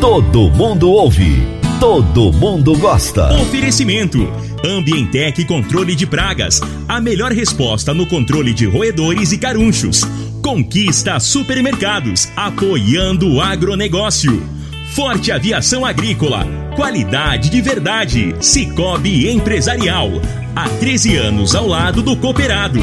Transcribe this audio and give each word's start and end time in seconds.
Todo 0.00 0.48
mundo 0.48 0.92
ouve. 0.92 1.42
Todo 1.80 2.32
mundo 2.32 2.78
gosta. 2.78 3.34
Oferecimento: 3.42 4.18
Ambientec 4.64 5.44
Controle 5.44 5.96
de 5.96 6.06
Pragas. 6.06 6.60
A 6.86 7.00
melhor 7.00 7.32
resposta 7.32 7.92
no 7.92 8.06
controle 8.06 8.54
de 8.54 8.64
roedores 8.64 9.32
e 9.32 9.38
carunchos. 9.38 10.04
Conquista 10.40 11.18
Supermercados, 11.18 12.28
apoiando 12.36 13.34
o 13.34 13.40
agronegócio. 13.40 14.40
Forte 14.98 15.30
Aviação 15.30 15.86
Agrícola. 15.86 16.44
Qualidade 16.74 17.50
de 17.50 17.60
verdade. 17.60 18.34
Cicobi 18.40 19.30
Empresarial. 19.30 20.10
Há 20.56 20.68
13 20.68 21.16
anos 21.16 21.54
ao 21.54 21.68
lado 21.68 22.02
do 22.02 22.16
cooperado. 22.16 22.80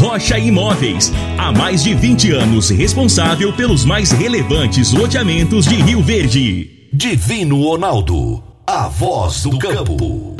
Rocha 0.00 0.36
Imóveis. 0.36 1.12
Há 1.38 1.52
mais 1.52 1.84
de 1.84 1.94
20 1.94 2.32
anos 2.32 2.68
responsável 2.70 3.52
pelos 3.52 3.84
mais 3.84 4.10
relevantes 4.10 4.92
loteamentos 4.92 5.64
de 5.64 5.76
Rio 5.76 6.02
Verde. 6.02 6.88
Divino 6.92 7.62
Ronaldo. 7.62 8.42
A 8.66 8.88
voz 8.88 9.44
do 9.44 9.56
campo. 9.56 10.34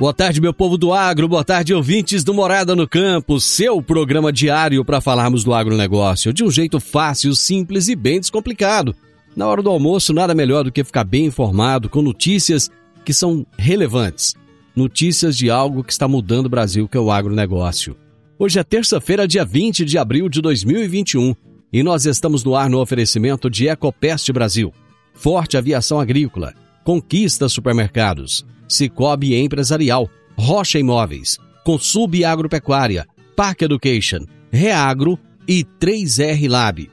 Boa 0.00 0.14
tarde, 0.14 0.40
meu 0.40 0.54
povo 0.54 0.78
do 0.78 0.94
agro, 0.94 1.28
boa 1.28 1.44
tarde, 1.44 1.74
ouvintes 1.74 2.24
do 2.24 2.32
Morada 2.32 2.74
no 2.74 2.88
Campo, 2.88 3.38
seu 3.38 3.82
programa 3.82 4.32
diário 4.32 4.82
para 4.82 4.98
falarmos 4.98 5.44
do 5.44 5.52
agronegócio 5.52 6.32
de 6.32 6.42
um 6.42 6.50
jeito 6.50 6.80
fácil, 6.80 7.36
simples 7.36 7.86
e 7.86 7.94
bem 7.94 8.18
descomplicado. 8.18 8.96
Na 9.36 9.46
hora 9.46 9.60
do 9.62 9.68
almoço, 9.68 10.14
nada 10.14 10.34
melhor 10.34 10.64
do 10.64 10.72
que 10.72 10.82
ficar 10.82 11.04
bem 11.04 11.26
informado 11.26 11.90
com 11.90 12.00
notícias 12.00 12.70
que 13.04 13.12
são 13.12 13.46
relevantes. 13.58 14.34
Notícias 14.74 15.36
de 15.36 15.50
algo 15.50 15.84
que 15.84 15.92
está 15.92 16.08
mudando 16.08 16.46
o 16.46 16.50
Brasil, 16.50 16.88
que 16.88 16.96
é 16.96 17.00
o 17.00 17.12
agronegócio. 17.12 17.94
Hoje 18.38 18.58
é 18.58 18.64
terça-feira, 18.64 19.28
dia 19.28 19.44
20 19.44 19.84
de 19.84 19.98
abril 19.98 20.30
de 20.30 20.40
2021 20.40 21.34
e 21.70 21.82
nós 21.82 22.06
estamos 22.06 22.42
no 22.42 22.56
ar 22.56 22.70
no 22.70 22.80
oferecimento 22.80 23.50
de 23.50 23.68
Ecopest 23.68 24.32
Brasil, 24.32 24.72
Forte 25.12 25.58
Aviação 25.58 26.00
Agrícola, 26.00 26.54
Conquista 26.84 27.50
Supermercados, 27.50 28.46
Cicobi 28.70 29.34
Empresarial, 29.34 30.08
Rocha 30.36 30.78
Imóveis, 30.78 31.38
Consub 31.64 32.24
Agropecuária, 32.24 33.06
Park 33.34 33.62
Education, 33.62 34.20
Reagro 34.50 35.18
e 35.46 35.64
3R 35.64 36.48
Lab. 36.48 36.88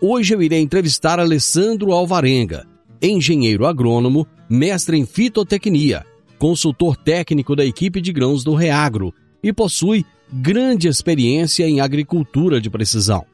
Hoje 0.00 0.34
eu 0.34 0.42
irei 0.42 0.60
entrevistar 0.60 1.20
Alessandro 1.20 1.92
Alvarenga, 1.92 2.66
engenheiro 3.00 3.66
agrônomo, 3.66 4.26
mestre 4.48 4.96
em 4.96 5.04
fitotecnia, 5.04 6.04
consultor 6.38 6.96
técnico 6.96 7.54
da 7.54 7.64
equipe 7.64 8.00
de 8.00 8.12
grãos 8.12 8.42
do 8.42 8.54
Reagro 8.54 9.14
e 9.42 9.52
possui 9.52 10.04
grande 10.32 10.88
experiência 10.88 11.68
em 11.68 11.80
agricultura 11.80 12.60
de 12.60 12.70
precisão. 12.70 13.24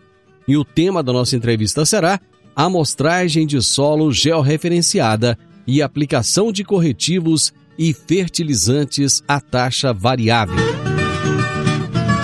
E 0.46 0.56
o 0.56 0.64
tema 0.64 1.02
da 1.02 1.12
nossa 1.12 1.36
entrevista 1.36 1.86
será 1.86 2.20
amostragem 2.56 3.46
de 3.46 3.62
solo 3.62 4.10
georreferenciada 4.10 5.38
e 5.66 5.80
aplicação 5.80 6.50
de 6.50 6.64
corretivos 6.64 7.52
e 7.78 7.94
fertilizantes 7.94 9.22
a 9.28 9.40
taxa 9.40 9.92
variável. 9.92 10.56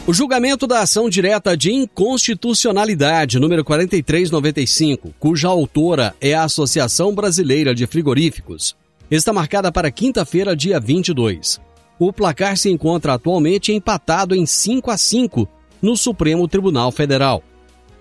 O 0.08 0.14
julgamento 0.14 0.66
da 0.66 0.80
ação 0.80 1.06
direta 1.06 1.54
de 1.54 1.70
inconstitucionalidade 1.70 3.38
número 3.38 3.62
4395, 3.62 5.14
cuja 5.18 5.48
autora 5.48 6.14
é 6.18 6.32
a 6.32 6.44
Associação 6.44 7.14
Brasileira 7.14 7.74
de 7.74 7.86
Frigoríficos, 7.86 8.74
está 9.10 9.32
marcada 9.32 9.72
para 9.72 9.90
quinta-feira, 9.90 10.54
dia 10.54 10.78
22. 10.78 11.60
O 11.98 12.12
placar 12.12 12.56
se 12.56 12.70
encontra 12.70 13.14
atualmente 13.14 13.72
empatado 13.72 14.34
em 14.34 14.44
5 14.44 14.90
a 14.90 14.96
5 14.96 15.48
no 15.80 15.96
Supremo 15.96 16.46
Tribunal 16.46 16.92
Federal, 16.92 17.42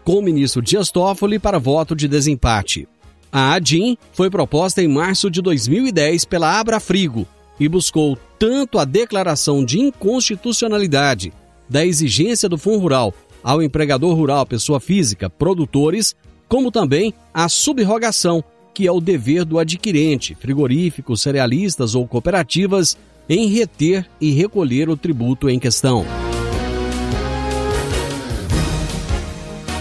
com 0.03 0.19
o 0.19 0.21
ministro 0.21 0.61
Dias 0.61 0.91
Toffoli 0.91 1.39
para 1.39 1.59
voto 1.59 1.95
de 1.95 2.07
desempate. 2.07 2.87
A 3.31 3.53
ADIM 3.53 3.97
foi 4.13 4.29
proposta 4.29 4.81
em 4.81 4.87
março 4.87 5.29
de 5.29 5.41
2010 5.41 6.25
pela 6.25 6.59
Abrafrigo 6.59 7.27
e 7.59 7.67
buscou 7.67 8.17
tanto 8.37 8.77
a 8.77 8.85
declaração 8.85 9.65
de 9.65 9.79
inconstitucionalidade 9.79 11.33
da 11.67 11.85
exigência 11.85 12.47
do 12.47 12.57
Fundo 12.57 12.79
Rural 12.79 13.13
ao 13.43 13.61
empregador 13.61 14.15
rural, 14.15 14.45
pessoa 14.45 14.79
física, 14.79 15.29
produtores, 15.29 16.15
como 16.47 16.71
também 16.71 17.13
a 17.33 17.49
subrogação, 17.49 18.43
que 18.77 18.85
é 18.85 18.91
o 18.91 19.01
dever 19.01 19.43
do 19.43 19.57
adquirente, 19.57 20.35
frigoríficos, 20.35 21.23
cerealistas 21.23 21.95
ou 21.95 22.07
cooperativas, 22.07 22.95
em 23.27 23.47
reter 23.47 24.07
e 24.21 24.29
recolher 24.29 24.87
o 24.87 24.95
tributo 24.95 25.49
em 25.49 25.57
questão. 25.57 26.05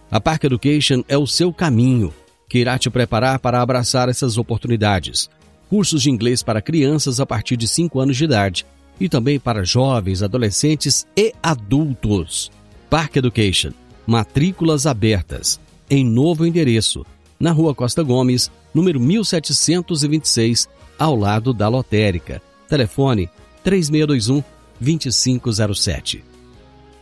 A 0.10 0.20
Park 0.20 0.46
Education 0.46 1.04
é 1.08 1.16
o 1.16 1.28
seu 1.28 1.54
caminho, 1.54 2.12
que 2.50 2.58
irá 2.58 2.76
te 2.80 2.90
preparar 2.90 3.38
para 3.38 3.62
abraçar 3.62 4.10
essas 4.10 4.36
oportunidades. 4.36 5.30
Cursos 5.70 6.02
de 6.02 6.10
inglês 6.10 6.42
para 6.42 6.64
crianças 6.64 7.20
a 7.20 7.26
partir 7.26 7.56
de 7.56 7.68
5 7.68 8.00
anos 8.00 8.18
de 8.18 8.24
idade 8.24 8.66
e 9.00 9.08
também 9.08 9.40
para 9.40 9.64
jovens, 9.64 10.24
adolescentes 10.24 11.06
e 11.16 11.36
adultos. 11.44 12.52
Park 12.90 13.18
Education, 13.18 13.70
matrículas 14.08 14.88
abertas, 14.88 15.60
em 15.88 16.04
novo 16.04 16.48
endereço, 16.48 17.06
na 17.40 17.52
Rua 17.52 17.76
Costa 17.76 18.02
Gomes, 18.02 18.50
número 18.74 19.00
1726, 19.00 20.68
ao 20.98 21.16
lado 21.16 21.54
da 21.54 21.68
lotérica. 21.68 22.42
Telefone 22.68 23.30
3621 23.64 24.44
2507. 24.80 26.35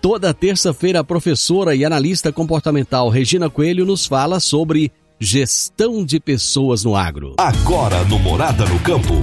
Toda 0.04 0.34
terça-feira, 0.34 1.00
a 1.00 1.04
professora 1.04 1.74
e 1.74 1.86
analista 1.86 2.30
comportamental 2.30 3.08
Regina 3.08 3.50
Coelho 3.50 3.86
nos 3.86 4.06
fala 4.06 4.42
sobre 4.42 4.92
gestão 5.18 6.04
de 6.04 6.20
pessoas 6.20 6.84
no 6.84 6.94
agro. 6.94 7.36
Agora 7.38 8.04
no 8.04 8.20
Morada 8.20 8.66
no 8.66 8.78
Campo, 8.82 9.14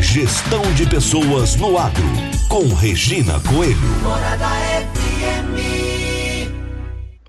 gestão 0.00 0.62
de 0.72 0.88
pessoas 0.88 1.56
no 1.56 1.76
agro, 1.76 2.02
com 2.48 2.66
Regina 2.72 3.34
Coelho. 3.40 3.76
Morada 4.02 4.48
FM. 4.96 6.48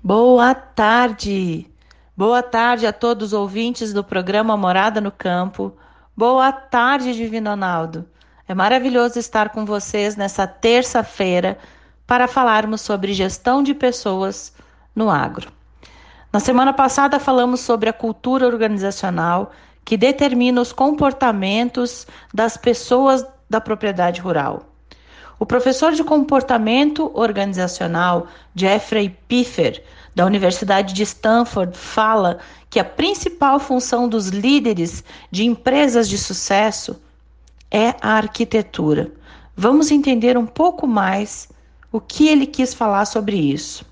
Boa 0.02 0.54
tarde. 0.54 1.66
Boa 2.16 2.42
tarde 2.42 2.86
a 2.86 2.92
todos 2.92 3.34
os 3.34 3.38
ouvintes 3.38 3.92
do 3.92 4.02
programa 4.02 4.56
Morada 4.56 4.98
no 5.02 5.12
Campo. 5.12 5.76
Boa 6.16 6.50
tarde, 6.50 7.12
Divino 7.12 7.50
Ronaldo. 7.50 8.06
É 8.48 8.54
maravilhoso 8.54 9.18
estar 9.18 9.50
com 9.50 9.66
vocês 9.66 10.16
nessa 10.16 10.46
terça-feira 10.46 11.58
para 12.06 12.28
falarmos 12.28 12.80
sobre 12.80 13.12
gestão 13.12 13.62
de 13.62 13.74
pessoas 13.74 14.52
no 14.94 15.10
agro. 15.10 15.50
Na 16.32 16.40
semana 16.40 16.72
passada 16.72 17.18
falamos 17.18 17.60
sobre 17.60 17.88
a 17.88 17.92
cultura 17.92 18.46
organizacional 18.46 19.52
que 19.84 19.96
determina 19.96 20.60
os 20.60 20.72
comportamentos 20.72 22.06
das 22.32 22.56
pessoas 22.56 23.24
da 23.48 23.60
propriedade 23.60 24.20
rural. 24.20 24.64
O 25.38 25.46
professor 25.46 25.92
de 25.92 26.02
comportamento 26.02 27.10
organizacional 27.14 28.26
Jeffrey 28.54 29.16
Piffer, 29.28 29.82
da 30.14 30.24
Universidade 30.24 30.94
de 30.94 31.02
Stanford, 31.02 31.76
fala 31.76 32.38
que 32.70 32.78
a 32.78 32.84
principal 32.84 33.58
função 33.58 34.08
dos 34.08 34.28
líderes 34.28 35.04
de 35.30 35.44
empresas 35.44 36.08
de 36.08 36.16
sucesso 36.16 37.00
é 37.70 37.94
a 38.00 38.12
arquitetura. 38.12 39.12
Vamos 39.56 39.90
entender 39.90 40.38
um 40.38 40.46
pouco 40.46 40.86
mais 40.86 41.48
o 41.94 42.00
que 42.00 42.26
ele 42.26 42.44
quis 42.44 42.74
falar 42.74 43.04
sobre 43.04 43.36
isso. 43.36 43.86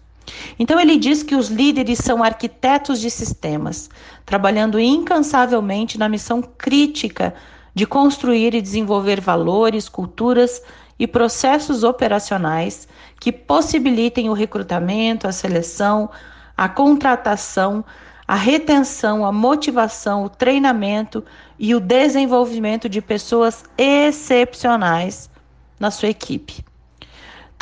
Então, 0.58 0.80
ele 0.80 0.96
diz 0.96 1.22
que 1.22 1.36
os 1.36 1.46
líderes 1.46 2.00
são 2.00 2.20
arquitetos 2.20 3.00
de 3.00 3.08
sistemas, 3.08 3.88
trabalhando 4.26 4.80
incansavelmente 4.80 5.96
na 5.96 6.08
missão 6.08 6.42
crítica 6.42 7.32
de 7.72 7.86
construir 7.86 8.56
e 8.56 8.60
desenvolver 8.60 9.20
valores, 9.20 9.88
culturas 9.88 10.60
e 10.98 11.06
processos 11.06 11.84
operacionais 11.84 12.88
que 13.20 13.30
possibilitem 13.30 14.28
o 14.28 14.32
recrutamento, 14.32 15.28
a 15.28 15.32
seleção, 15.32 16.10
a 16.56 16.68
contratação, 16.68 17.84
a 18.26 18.34
retenção, 18.34 19.24
a 19.24 19.30
motivação, 19.30 20.24
o 20.24 20.28
treinamento 20.28 21.24
e 21.56 21.72
o 21.72 21.78
desenvolvimento 21.78 22.88
de 22.88 23.00
pessoas 23.00 23.62
excepcionais 23.78 25.30
na 25.78 25.92
sua 25.92 26.08
equipe. 26.08 26.64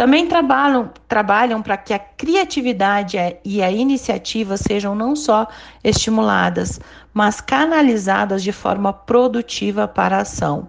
Também 0.01 0.27
trabalham, 0.27 0.91
trabalham 1.07 1.61
para 1.61 1.77
que 1.77 1.93
a 1.93 1.99
criatividade 1.99 3.19
e 3.45 3.63
a 3.63 3.71
iniciativa 3.71 4.57
sejam 4.57 4.95
não 4.95 5.15
só 5.15 5.47
estimuladas, 5.85 6.81
mas 7.13 7.43
canalizadas 7.43 8.43
de 8.43 8.51
forma 8.51 8.95
produtiva 8.95 9.87
para 9.87 10.17
a 10.17 10.21
ação. 10.23 10.69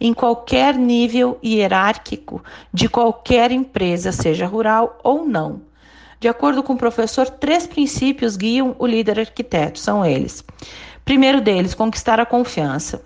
Em 0.00 0.14
qualquer 0.14 0.74
nível 0.74 1.38
hierárquico 1.44 2.42
de 2.72 2.88
qualquer 2.88 3.52
empresa, 3.52 4.10
seja 4.10 4.46
rural 4.46 4.98
ou 5.04 5.26
não. 5.26 5.60
De 6.18 6.26
acordo 6.26 6.62
com 6.62 6.72
o 6.72 6.78
professor, 6.78 7.28
três 7.28 7.66
princípios 7.66 8.38
guiam 8.38 8.74
o 8.78 8.86
líder 8.86 9.20
arquiteto. 9.20 9.78
São 9.78 10.02
eles. 10.02 10.42
Primeiro 11.04 11.42
deles, 11.42 11.74
conquistar 11.74 12.18
a 12.18 12.24
confiança. 12.24 13.02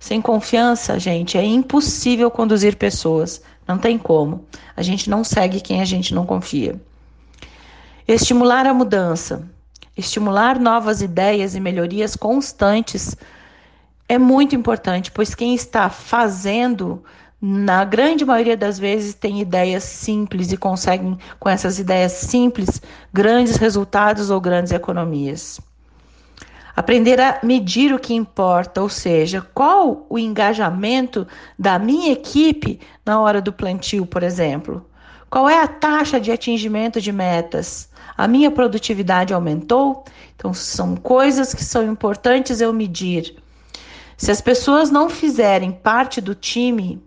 Sem 0.00 0.22
confiança, 0.22 0.98
gente, 0.98 1.36
é 1.36 1.44
impossível 1.44 2.30
conduzir 2.30 2.76
pessoas. 2.76 3.42
Não 3.66 3.78
tem 3.78 3.96
como. 3.98 4.44
A 4.76 4.82
gente 4.82 5.08
não 5.08 5.22
segue 5.22 5.60
quem 5.60 5.80
a 5.80 5.84
gente 5.84 6.14
não 6.14 6.26
confia. 6.26 6.80
Estimular 8.06 8.66
a 8.66 8.74
mudança. 8.74 9.48
Estimular 9.96 10.58
novas 10.58 11.02
ideias 11.02 11.54
e 11.54 11.60
melhorias 11.60 12.16
constantes 12.16 13.16
é 14.08 14.18
muito 14.18 14.54
importante, 14.54 15.10
pois 15.10 15.34
quem 15.34 15.54
está 15.54 15.88
fazendo 15.88 17.02
na 17.40 17.84
grande 17.84 18.24
maioria 18.24 18.56
das 18.56 18.78
vezes 18.78 19.14
tem 19.14 19.40
ideias 19.40 19.82
simples 19.82 20.52
e 20.52 20.56
conseguem 20.56 21.18
com 21.40 21.48
essas 21.48 21.78
ideias 21.78 22.12
simples 22.12 22.80
grandes 23.12 23.56
resultados 23.56 24.30
ou 24.30 24.40
grandes 24.40 24.72
economias. 24.72 25.60
Aprender 26.74 27.20
a 27.20 27.38
medir 27.42 27.92
o 27.92 27.98
que 27.98 28.14
importa, 28.14 28.80
ou 28.80 28.88
seja, 28.88 29.46
qual 29.54 30.06
o 30.08 30.18
engajamento 30.18 31.26
da 31.58 31.78
minha 31.78 32.12
equipe 32.12 32.80
na 33.04 33.20
hora 33.20 33.42
do 33.42 33.52
plantio, 33.52 34.06
por 34.06 34.22
exemplo. 34.22 34.84
Qual 35.28 35.48
é 35.48 35.60
a 35.60 35.66
taxa 35.66 36.20
de 36.20 36.30
atingimento 36.30 37.00
de 37.00 37.12
metas? 37.12 37.88
A 38.16 38.26
minha 38.26 38.50
produtividade 38.50 39.32
aumentou? 39.32 40.04
Então, 40.36 40.52
são 40.52 40.96
coisas 40.96 41.54
que 41.54 41.64
são 41.64 41.84
importantes 41.84 42.60
eu 42.60 42.72
medir. 42.72 43.36
Se 44.16 44.30
as 44.30 44.40
pessoas 44.40 44.90
não 44.90 45.10
fizerem 45.10 45.72
parte 45.72 46.20
do 46.20 46.34
time, 46.34 47.02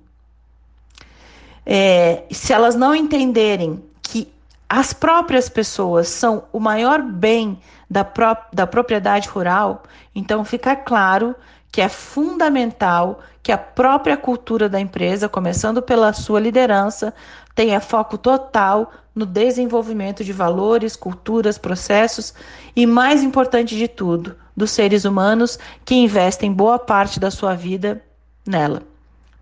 é, 1.66 2.24
se 2.32 2.54
elas 2.54 2.76
não 2.76 2.94
entenderem 2.94 3.84
que 4.02 4.28
as 4.68 4.94
próprias 4.94 5.48
pessoas 5.48 6.08
são 6.08 6.44
o 6.52 6.60
maior 6.60 7.02
bem 7.02 7.60
da, 7.90 8.04
pró 8.04 8.36
da 8.52 8.66
propriedade 8.66 9.28
rural, 9.30 9.84
então 10.14 10.44
fica 10.44 10.76
claro 10.76 11.36
que 11.72 11.82
é 11.82 11.90
fundamental 11.90 13.20
que 13.44 13.52
a 13.52 13.58
própria 13.58 14.16
cultura 14.16 14.70
da 14.70 14.80
empresa, 14.80 15.28
começando 15.28 15.82
pela 15.82 16.14
sua 16.14 16.40
liderança, 16.40 17.14
tenha 17.54 17.80
foco 17.80 18.18
total 18.18 18.92
no 19.14 19.26
desenvolvimento 19.26 20.24
de 20.24 20.34
valores, 20.34 20.96
culturas, 20.96 21.57
processos 21.57 22.33
e, 22.76 22.86
mais 22.86 23.24
importante 23.24 23.76
de 23.76 23.88
tudo, 23.88 24.36
dos 24.56 24.71
seres 24.71 25.06
humanos 25.06 25.59
que 25.83 25.95
investem 25.95 26.52
boa 26.52 26.80
parte 26.80 27.19
da 27.19 27.30
sua 27.30 27.56
vida 27.56 28.02
nela. 28.45 28.81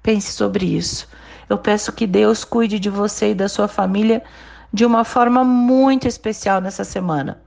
Pense 0.02 0.32
sobre 0.32 0.66
isso. 0.66 1.08
Eu 1.50 1.58
peço 1.58 1.92
que 1.92 2.06
Deus 2.06 2.44
cuide 2.44 2.80
de 2.80 2.90
você 2.90 3.32
e 3.32 3.36
da 3.36 3.48
sua 3.48 3.68
família 3.68 4.24
de 4.72 4.86
uma 4.86 5.04
forma 5.04 5.44
muito 5.44 6.08
especial 6.08 6.60
nessa 6.60 6.84
semana. 6.84 7.40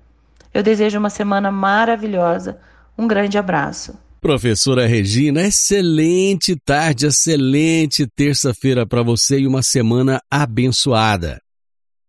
Eu 0.56 0.62
desejo 0.62 0.98
uma 0.98 1.10
semana 1.10 1.52
maravilhosa. 1.52 2.58
Um 2.96 3.06
grande 3.06 3.36
abraço. 3.36 3.94
Professora 4.22 4.86
Regina, 4.86 5.46
excelente 5.46 6.56
tarde, 6.56 7.04
excelente 7.04 8.06
terça-feira 8.16 8.86
para 8.86 9.02
você 9.02 9.40
e 9.40 9.46
uma 9.46 9.62
semana 9.62 10.18
abençoada. 10.30 11.42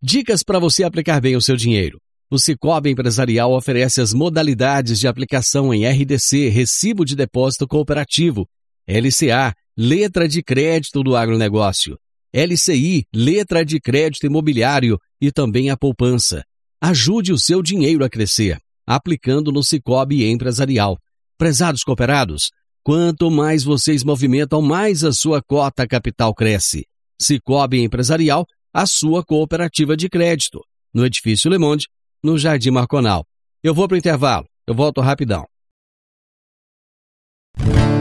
Dicas 0.01 0.43
para 0.43 0.59
você 0.59 0.85
aplicar 0.85 1.19
bem 1.19 1.35
o 1.35 1.41
seu 1.41 1.57
dinheiro. 1.57 1.99
O 2.31 2.39
Cicobi 2.39 2.89
Empresarial 2.89 3.51
oferece 3.51 3.99
as 3.99 4.13
modalidades 4.13 4.97
de 4.97 5.09
aplicação 5.09 5.73
em 5.73 5.85
RDC, 5.85 6.47
Recibo 6.47 7.03
de 7.03 7.17
Depósito 7.17 7.67
Cooperativo, 7.67 8.47
LCA, 8.87 9.53
letra 9.77 10.25
de 10.25 10.41
crédito 10.41 11.03
do 11.03 11.17
agronegócio, 11.17 11.99
LCI, 12.33 13.07
letra 13.13 13.65
de 13.65 13.77
crédito 13.81 14.25
imobiliário 14.25 14.97
e 15.19 15.33
também 15.33 15.69
a 15.69 15.75
poupança. 15.75 16.45
Ajude 16.79 17.33
o 17.33 17.39
seu 17.39 17.63
dinheiro 17.63 18.05
a 18.05 18.09
crescer, 18.09 18.59
aplicando 18.85 19.51
no 19.51 19.63
Cicobi 19.63 20.29
Empresarial. 20.29 20.95
Prezados 21.35 21.81
cooperados, 21.83 22.51
quanto 22.83 23.31
mais 23.31 23.63
vocês 23.63 24.03
movimentam, 24.03 24.61
mais 24.61 25.03
a 25.03 25.11
sua 25.11 25.41
cota 25.41 25.87
capital 25.87 26.35
cresce. 26.35 26.85
Cicobi 27.19 27.81
Empresarial, 27.81 28.45
a 28.71 28.85
sua 28.85 29.25
cooperativa 29.25 29.97
de 29.97 30.07
crédito. 30.07 30.63
No 30.93 31.03
edifício 31.03 31.49
Le 31.49 31.57
Monde, 31.57 31.87
no 32.23 32.37
Jardim 32.37 32.69
Marconal. 32.69 33.25
Eu 33.63 33.73
vou 33.73 33.87
para 33.87 33.95
o 33.95 33.97
intervalo, 33.97 34.47
eu 34.67 34.75
volto 34.75 35.01
rapidão. 35.01 35.47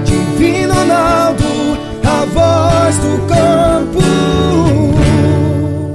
Divino 0.04 0.74
Ronaldo, 0.74 1.44
a 2.04 2.24
voz 2.26 2.98
do 2.98 3.26
campo. 3.26 4.65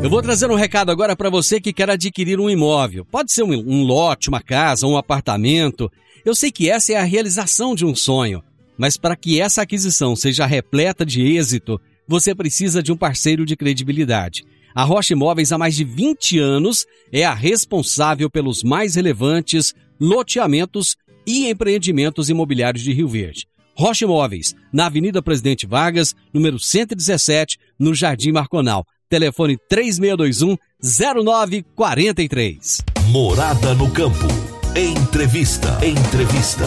Eu 0.03 0.09
vou 0.09 0.19
trazer 0.19 0.49
um 0.49 0.55
recado 0.55 0.91
agora 0.91 1.15
para 1.15 1.29
você 1.29 1.61
que 1.61 1.71
quer 1.71 1.87
adquirir 1.87 2.39
um 2.39 2.49
imóvel. 2.49 3.05
Pode 3.05 3.31
ser 3.31 3.43
um, 3.43 3.53
um 3.53 3.83
lote, 3.83 4.29
uma 4.29 4.41
casa, 4.41 4.87
um 4.87 4.97
apartamento. 4.97 5.91
Eu 6.25 6.33
sei 6.33 6.51
que 6.51 6.67
essa 6.67 6.93
é 6.93 6.95
a 6.95 7.03
realização 7.03 7.75
de 7.75 7.85
um 7.85 7.95
sonho, 7.95 8.43
mas 8.75 8.97
para 8.97 9.15
que 9.15 9.39
essa 9.39 9.61
aquisição 9.61 10.15
seja 10.15 10.47
repleta 10.47 11.05
de 11.05 11.21
êxito, 11.21 11.79
você 12.07 12.33
precisa 12.33 12.81
de 12.81 12.91
um 12.91 12.97
parceiro 12.97 13.45
de 13.45 13.55
credibilidade. 13.55 14.43
A 14.73 14.83
Rocha 14.83 15.13
Imóveis 15.13 15.51
há 15.51 15.57
mais 15.57 15.75
de 15.75 15.83
20 15.83 16.39
anos 16.39 16.85
é 17.11 17.23
a 17.23 17.33
responsável 17.33 18.27
pelos 18.27 18.63
mais 18.63 18.95
relevantes 18.95 19.71
loteamentos 19.99 20.95
e 21.27 21.47
empreendimentos 21.47 22.27
imobiliários 22.27 22.83
de 22.83 22.91
Rio 22.91 23.07
Verde. 23.07 23.45
Rocha 23.75 24.05
Imóveis, 24.05 24.55
na 24.73 24.87
Avenida 24.87 25.21
Presidente 25.21 25.67
Vargas, 25.67 26.15
número 26.33 26.57
117, 26.57 27.59
no 27.77 27.93
Jardim 27.93 28.31
Marconal. 28.31 28.83
Telefone 29.11 29.57
3621 29.67 30.57
0943. 30.81 32.81
Morada 33.07 33.75
no 33.75 33.91
campo. 33.91 34.25
Entrevista. 34.73 35.85
Entrevista. 35.85 36.63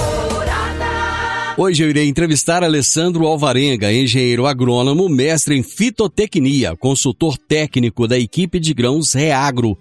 Hoje 1.56 1.82
eu 1.82 1.88
irei 1.88 2.06
entrevistar 2.06 2.62
Alessandro 2.62 3.26
Alvarenga, 3.26 3.90
engenheiro 3.90 4.44
agrônomo, 4.44 5.08
mestre 5.08 5.56
em 5.56 5.62
fitotecnia, 5.62 6.76
consultor 6.76 7.38
técnico 7.38 8.06
da 8.06 8.18
equipe 8.18 8.60
de 8.60 8.74
grãos 8.74 9.14
Reagro. 9.14 9.78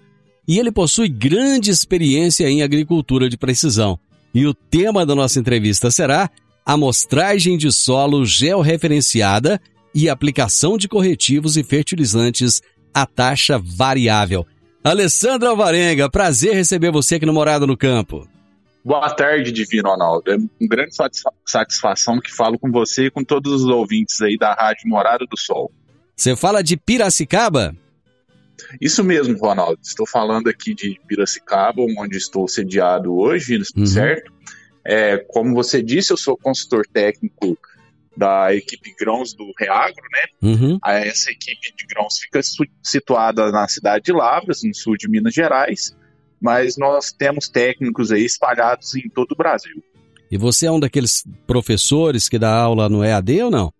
E 0.48 0.58
ele 0.58 0.72
possui 0.72 1.10
grande 1.10 1.70
experiência 1.70 2.48
em 2.48 2.62
agricultura 2.62 3.28
de 3.28 3.36
precisão. 3.36 3.98
E 4.34 4.46
o 4.46 4.54
tema 4.54 5.04
da 5.04 5.14
nossa 5.14 5.38
entrevista 5.38 5.90
será 5.90 6.30
amostragem 6.64 7.58
de 7.58 7.70
solo 7.70 8.24
georreferenciada 8.24 9.60
e 9.94 10.08
aplicação 10.08 10.76
de 10.76 10.88
corretivos 10.88 11.56
e 11.56 11.62
fertilizantes 11.62 12.60
a 12.92 13.06
taxa 13.06 13.58
variável. 13.58 14.46
Alessandro 14.82 15.48
Alvarenga, 15.48 16.10
prazer 16.10 16.54
receber 16.54 16.90
você 16.90 17.14
aqui 17.14 17.24
no 17.24 17.32
Morada 17.32 17.66
no 17.66 17.76
Campo. 17.76 18.28
Boa 18.84 19.08
tarde, 19.14 19.50
Divino 19.50 19.88
Ronaldo. 19.88 20.30
É 20.30 20.36
uma 20.36 20.68
grande 20.68 20.94
satisfação 21.46 22.20
que 22.20 22.30
falo 22.30 22.58
com 22.58 22.70
você 22.70 23.06
e 23.06 23.10
com 23.10 23.24
todos 23.24 23.62
os 23.62 23.64
ouvintes 23.64 24.20
aí 24.20 24.36
da 24.36 24.52
Rádio 24.52 24.88
Morada 24.88 25.24
do 25.24 25.38
Sol. 25.38 25.72
Você 26.14 26.36
fala 26.36 26.62
de 26.62 26.76
Piracicaba? 26.76 27.74
Isso 28.80 29.02
mesmo, 29.02 29.38
Ronaldo. 29.38 29.78
Estou 29.82 30.06
falando 30.06 30.48
aqui 30.48 30.74
de 30.74 31.00
Piracicaba, 31.08 31.80
onde 31.98 32.18
estou 32.18 32.46
sediado 32.46 33.16
hoje, 33.16 33.58
uhum. 33.74 33.86
certo? 33.86 34.30
É, 34.84 35.16
como 35.16 35.54
você 35.54 35.82
disse, 35.82 36.12
eu 36.12 36.16
sou 36.16 36.36
consultor 36.36 36.86
técnico 36.86 37.56
da 38.16 38.54
equipe 38.54 38.94
grãos 38.98 39.34
do 39.34 39.50
Reagro, 39.58 40.04
né? 40.12 40.50
Uhum. 40.50 40.78
Essa 40.84 41.30
equipe 41.30 41.74
de 41.76 41.86
grãos 41.86 42.18
fica 42.18 42.40
situada 42.82 43.50
na 43.50 43.66
cidade 43.68 44.04
de 44.04 44.12
Lavras, 44.12 44.62
no 44.62 44.74
sul 44.74 44.96
de 44.96 45.08
Minas 45.08 45.34
Gerais 45.34 45.94
mas 46.44 46.76
nós 46.76 47.10
temos 47.10 47.48
técnicos 47.48 48.12
aí 48.12 48.22
espalhados 48.22 48.94
em 48.94 49.08
todo 49.08 49.32
o 49.32 49.34
Brasil. 49.34 49.82
E 50.30 50.36
você 50.36 50.66
é 50.66 50.70
um 50.70 50.78
daqueles 50.78 51.24
professores 51.46 52.28
que 52.28 52.38
dá 52.38 52.54
aula 52.54 52.86
no 52.86 53.02
EAD 53.02 53.44
ou 53.44 53.50
não? 53.50 53.72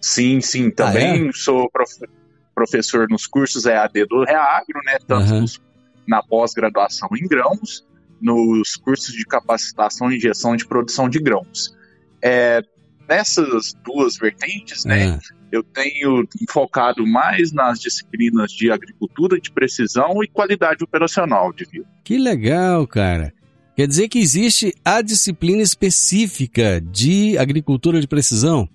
Sim, 0.00 0.40
sim, 0.40 0.70
também 0.70 1.26
ah, 1.26 1.28
é? 1.28 1.32
sou 1.34 1.70
prof 1.70 1.90
professor 2.54 3.06
nos 3.10 3.26
cursos 3.26 3.66
EAD 3.66 4.06
do 4.06 4.24
Reagro, 4.24 4.80
né, 4.84 4.98
tanto 5.06 5.30
uhum. 5.30 5.44
na 6.08 6.22
pós-graduação 6.22 7.08
em 7.14 7.28
grãos, 7.28 7.86
nos 8.18 8.74
cursos 8.74 9.14
de 9.14 9.24
capacitação 9.26 10.10
e 10.10 10.18
gestão 10.18 10.56
de 10.56 10.66
produção 10.66 11.06
de 11.06 11.20
grãos. 11.20 11.76
É, 12.22 12.62
nessas 13.08 13.74
duas 13.84 14.16
vertentes, 14.16 14.84
né, 14.84 15.12
uhum 15.12 15.38
eu 15.50 15.62
tenho 15.62 16.28
focado 16.50 17.06
mais 17.06 17.52
nas 17.52 17.80
disciplinas 17.80 18.52
de 18.52 18.70
agricultura 18.70 19.40
de 19.40 19.50
precisão 19.50 20.22
e 20.22 20.28
qualidade 20.28 20.84
operacional 20.84 21.52
de 21.52 21.64
vida. 21.64 21.86
Que 22.04 22.18
legal, 22.18 22.86
cara. 22.86 23.32
Quer 23.74 23.86
dizer 23.86 24.08
que 24.08 24.18
existe 24.18 24.74
a 24.84 25.00
disciplina 25.00 25.62
específica 25.62 26.80
de 26.80 27.38
agricultura 27.38 28.00
de 28.00 28.06
precisão? 28.06 28.68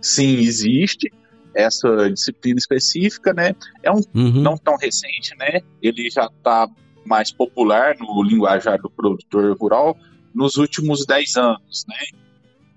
Sim, 0.00 0.38
existe 0.38 1.10
essa 1.54 2.10
disciplina 2.10 2.58
específica, 2.58 3.32
né? 3.32 3.54
É 3.82 3.90
um 3.90 4.02
uhum. 4.14 4.42
não 4.42 4.58
tão 4.58 4.76
recente, 4.76 5.34
né? 5.38 5.60
Ele 5.80 6.10
já 6.10 6.26
está 6.26 6.68
mais 7.04 7.32
popular 7.32 7.96
no 7.98 8.22
linguajar 8.22 8.78
do 8.78 8.90
produtor 8.90 9.56
rural 9.56 9.96
nos 10.34 10.56
últimos 10.56 11.06
10 11.06 11.36
anos, 11.36 11.84
né? 11.88 12.18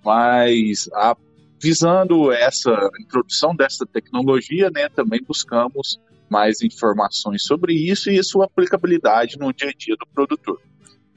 Mas 0.04 0.90
a 0.94 1.16
visando 1.62 2.32
essa 2.32 2.72
introdução 3.00 3.56
dessa 3.56 3.86
tecnologia, 3.86 4.72
né, 4.72 4.88
também 4.90 5.20
buscamos 5.22 6.00
mais 6.30 6.62
informações 6.62 7.44
sobre 7.44 7.74
isso 7.74 8.10
e 8.10 8.24
sua 8.24 8.46
aplicabilidade 8.46 9.38
no 9.38 9.52
dia 9.52 9.70
a 9.70 9.74
dia 9.74 9.96
do 9.98 10.08
produtor. 10.14 10.62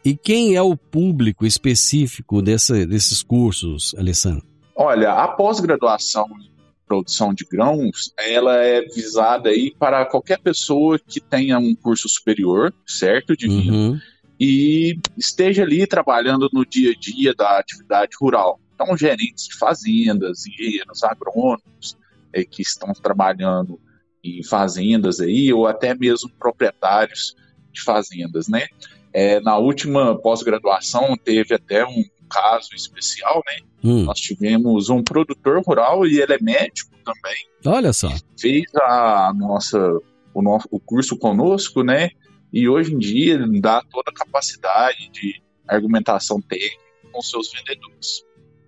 E 0.04 0.16
quem 0.16 0.56
é 0.56 0.62
o 0.62 0.76
público 0.76 1.46
específico 1.46 2.42
dessa, 2.42 2.84
desses 2.84 3.22
cursos, 3.22 3.94
Alessandro? 3.96 4.44
Olha, 4.74 5.12
a 5.12 5.28
pós-graduação 5.28 6.26
em 6.40 6.50
produção 6.86 7.32
de 7.32 7.44
grãos, 7.44 8.12
ela 8.18 8.56
é 8.56 8.82
visada 8.82 9.50
aí 9.50 9.72
para 9.78 10.04
qualquer 10.04 10.40
pessoa 10.40 10.98
que 10.98 11.20
tenha 11.20 11.58
um 11.58 11.74
curso 11.74 12.08
superior, 12.08 12.74
certo, 12.86 13.36
de 13.36 13.48
uhum. 13.48 13.98
e 14.40 14.98
esteja 15.16 15.62
ali 15.62 15.86
trabalhando 15.86 16.48
no 16.52 16.66
dia 16.66 16.90
a 16.90 16.98
dia 16.98 17.32
da 17.34 17.58
atividade 17.58 18.10
rural. 18.20 18.58
Então, 18.74 18.96
gerentes 18.96 19.48
de 19.48 19.56
fazendas, 19.56 20.46
engenheiros 20.46 21.02
agrônomos 21.02 21.96
é, 22.32 22.44
que 22.44 22.62
estão 22.62 22.92
trabalhando 22.92 23.80
em 24.24 24.42
fazendas 24.42 25.20
aí, 25.20 25.52
ou 25.52 25.66
até 25.66 25.94
mesmo 25.94 26.30
proprietários 26.38 27.36
de 27.72 27.82
fazendas, 27.82 28.48
né? 28.48 28.66
É, 29.12 29.40
na 29.40 29.58
última 29.58 30.18
pós-graduação 30.18 31.16
teve 31.22 31.54
até 31.54 31.84
um 31.84 32.04
caso 32.30 32.70
especial, 32.74 33.42
né? 33.46 33.66
Hum. 33.84 34.04
Nós 34.04 34.18
tivemos 34.18 34.88
um 34.88 35.02
produtor 35.02 35.62
rural 35.66 36.06
e 36.06 36.20
ele 36.20 36.34
é 36.34 36.42
médico 36.42 36.92
também. 37.04 37.36
Olha 37.64 37.92
só. 37.92 38.08
Fez 38.38 38.64
a 38.74 39.32
nossa 39.34 39.78
o, 40.34 40.40
nosso, 40.40 40.66
o 40.70 40.80
curso 40.80 41.16
conosco, 41.18 41.82
né? 41.82 42.10
E 42.52 42.68
hoje 42.68 42.94
em 42.94 42.98
dia 42.98 43.34
ele 43.34 43.60
dá 43.60 43.82
toda 43.90 44.10
a 44.10 44.14
capacidade 44.14 45.10
de 45.10 45.42
argumentação 45.68 46.40
técnica 46.40 46.82
com 47.12 47.22
seus 47.22 47.52
vendedores. 47.52 48.24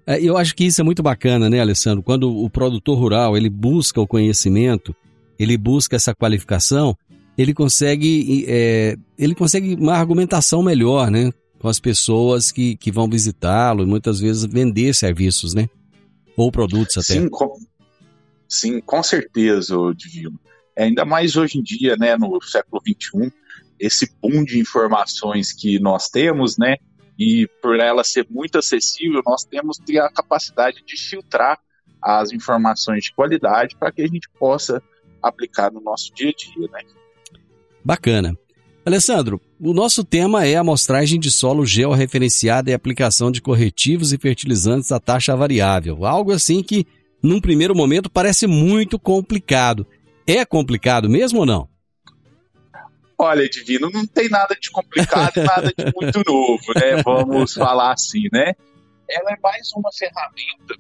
É, 0.07 0.21
eu 0.21 0.37
acho 0.37 0.55
que 0.55 0.65
isso 0.65 0.81
é 0.81 0.85
muito 0.85 1.03
bacana, 1.03 1.49
né, 1.49 1.61
Alessandro? 1.61 2.03
Quando 2.03 2.31
o 2.31 2.51
produtor 2.51 2.99
rural 2.99 3.37
ele 3.37 3.49
busca 3.49 4.01
o 4.01 4.07
conhecimento, 4.07 4.95
ele 5.39 5.57
busca 5.57 5.97
essa 5.97 6.15
qualificação, 6.15 6.97
ele 7.37 7.55
consegue, 7.55 8.45
é, 8.47 8.97
ele 9.19 9.35
consegue 9.35 9.75
uma 9.75 9.95
argumentação 9.95 10.63
melhor, 10.63 11.11
né? 11.11 11.33
Com 11.59 11.69
as 11.69 11.81
pessoas 11.81 12.53
que, 12.53 12.77
que 12.77 12.93
vão 12.93 13.09
visitá-lo 13.09 13.83
e 13.83 13.87
muitas 13.87 14.21
vezes 14.21 14.45
vender 14.45 14.95
serviços, 14.95 15.55
né? 15.55 15.69
Ou 16.37 16.53
produtos 16.53 16.99
até. 16.99 17.21
Sim, 17.21 17.29
com, 17.29 17.59
sim, 18.49 18.81
com 18.81 19.03
certeza, 19.03 19.77
Divino. 19.97 20.39
É, 20.77 20.85
ainda 20.85 21.05
mais 21.05 21.37
hoje 21.37 21.59
em 21.59 21.63
dia, 21.63 21.97
né, 21.97 22.17
no 22.17 22.41
século 22.43 22.83
XXI, 22.87 23.33
esse 23.79 24.13
boom 24.21 24.45
de 24.45 24.59
informações 24.59 25.53
que 25.53 25.79
nós 25.79 26.09
temos, 26.09 26.59
né? 26.59 26.77
E 27.19 27.49
por 27.63 27.79
ela 27.79 28.03
ser 28.03 28.27
muito 28.29 28.59
acessível, 28.59 29.23
nós 29.25 29.45
temos 29.45 29.79
que 29.79 29.87
ter 29.87 29.99
a 29.99 30.11
capacidade 30.11 30.83
de 30.85 30.97
filtrar 30.97 31.59
as 32.03 32.33
informações 32.33 33.05
de 33.05 33.15
qualidade 33.15 33.77
para 33.77 33.91
que 33.91 34.03
a 34.03 34.07
gente 34.07 34.29
possa 34.39 34.83
aplicar 35.23 35.73
no 35.73 35.81
nosso 35.81 36.13
dia 36.15 36.31
a 36.31 36.33
dia, 36.33 36.69
né? 36.71 36.81
Bacana. 37.85 38.37
Alessandro, 38.85 39.41
o 39.59 39.73
nosso 39.73 40.05
tema 40.05 40.47
é 40.47 40.57
a 40.57 40.61
amostragem 40.61 41.19
de 41.19 41.31
solo 41.31 41.65
georreferenciada 41.65 42.71
e 42.71 42.75
aplicação 42.75 43.31
de 43.31 43.41
corretivos 43.41 44.13
e 44.13 44.19
fertilizantes 44.19 44.93
a 44.93 45.01
taxa 45.01 45.35
variável. 45.35 46.05
Algo 46.05 46.33
assim 46.33 46.63
que, 46.63 46.87
num 47.23 47.41
primeiro 47.41 47.75
momento, 47.75 48.11
parece 48.11 48.47
muito 48.47 48.99
complicado. 48.99 49.87
É 50.27 50.45
complicado 50.45 51.09
mesmo 51.09 51.41
ou 51.41 51.47
não? 51.47 51.74
Olha, 53.19 53.49
Divino, 53.49 53.91
não 53.91 54.07
tem 54.07 54.29
nada 54.29 54.57
de 54.61 54.71
complicado, 54.71 55.37
nada 55.43 55.73
de 55.77 55.93
muito 55.95 56.23
novo, 56.27 56.65
né? 56.75 57.03
Vamos 57.03 57.55
falar 57.55 57.93
assim, 57.93 58.29
né? 58.33 58.55
Ela 59.09 59.33
é 59.33 59.37
mais 59.43 59.71
uma 59.77 59.91
ferramenta 59.93 60.77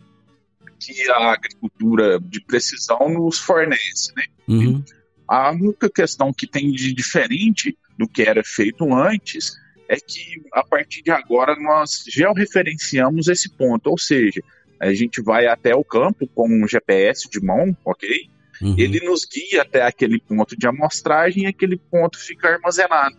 que 0.78 1.10
a 1.10 1.32
agricultura 1.32 2.18
de 2.20 2.40
precisão 2.40 3.08
nos 3.08 3.38
fornece, 3.38 4.12
né? 4.16 4.24
Uhum. 4.48 4.84
A 5.26 5.50
única 5.52 5.88
questão 5.88 6.32
que 6.32 6.46
tem 6.46 6.70
de 6.70 6.92
diferente 6.92 7.76
do 7.96 8.08
que 8.08 8.22
era 8.22 8.42
feito 8.44 8.92
antes 8.92 9.52
é 9.88 9.96
que 9.96 10.42
a 10.52 10.62
partir 10.62 11.02
de 11.02 11.10
agora 11.10 11.56
nós 11.56 12.04
já 12.08 12.32
referenciamos 12.32 13.28
esse 13.28 13.50
ponto, 13.50 13.88
ou 13.88 13.98
seja, 13.98 14.42
a 14.80 14.92
gente 14.92 15.22
vai 15.22 15.46
até 15.46 15.74
o 15.74 15.84
campo 15.84 16.26
com 16.34 16.48
um 16.48 16.66
GPS 16.66 17.28
de 17.30 17.40
mão, 17.40 17.76
ok? 17.84 18.28
Uhum. 18.60 18.74
Ele 18.78 19.00
nos 19.00 19.24
guia 19.24 19.62
até 19.62 19.82
aquele 19.82 20.20
ponto 20.20 20.56
de 20.56 20.66
amostragem 20.66 21.44
e 21.44 21.46
aquele 21.46 21.76
ponto 21.76 22.18
fica 22.18 22.48
armazenado. 22.48 23.16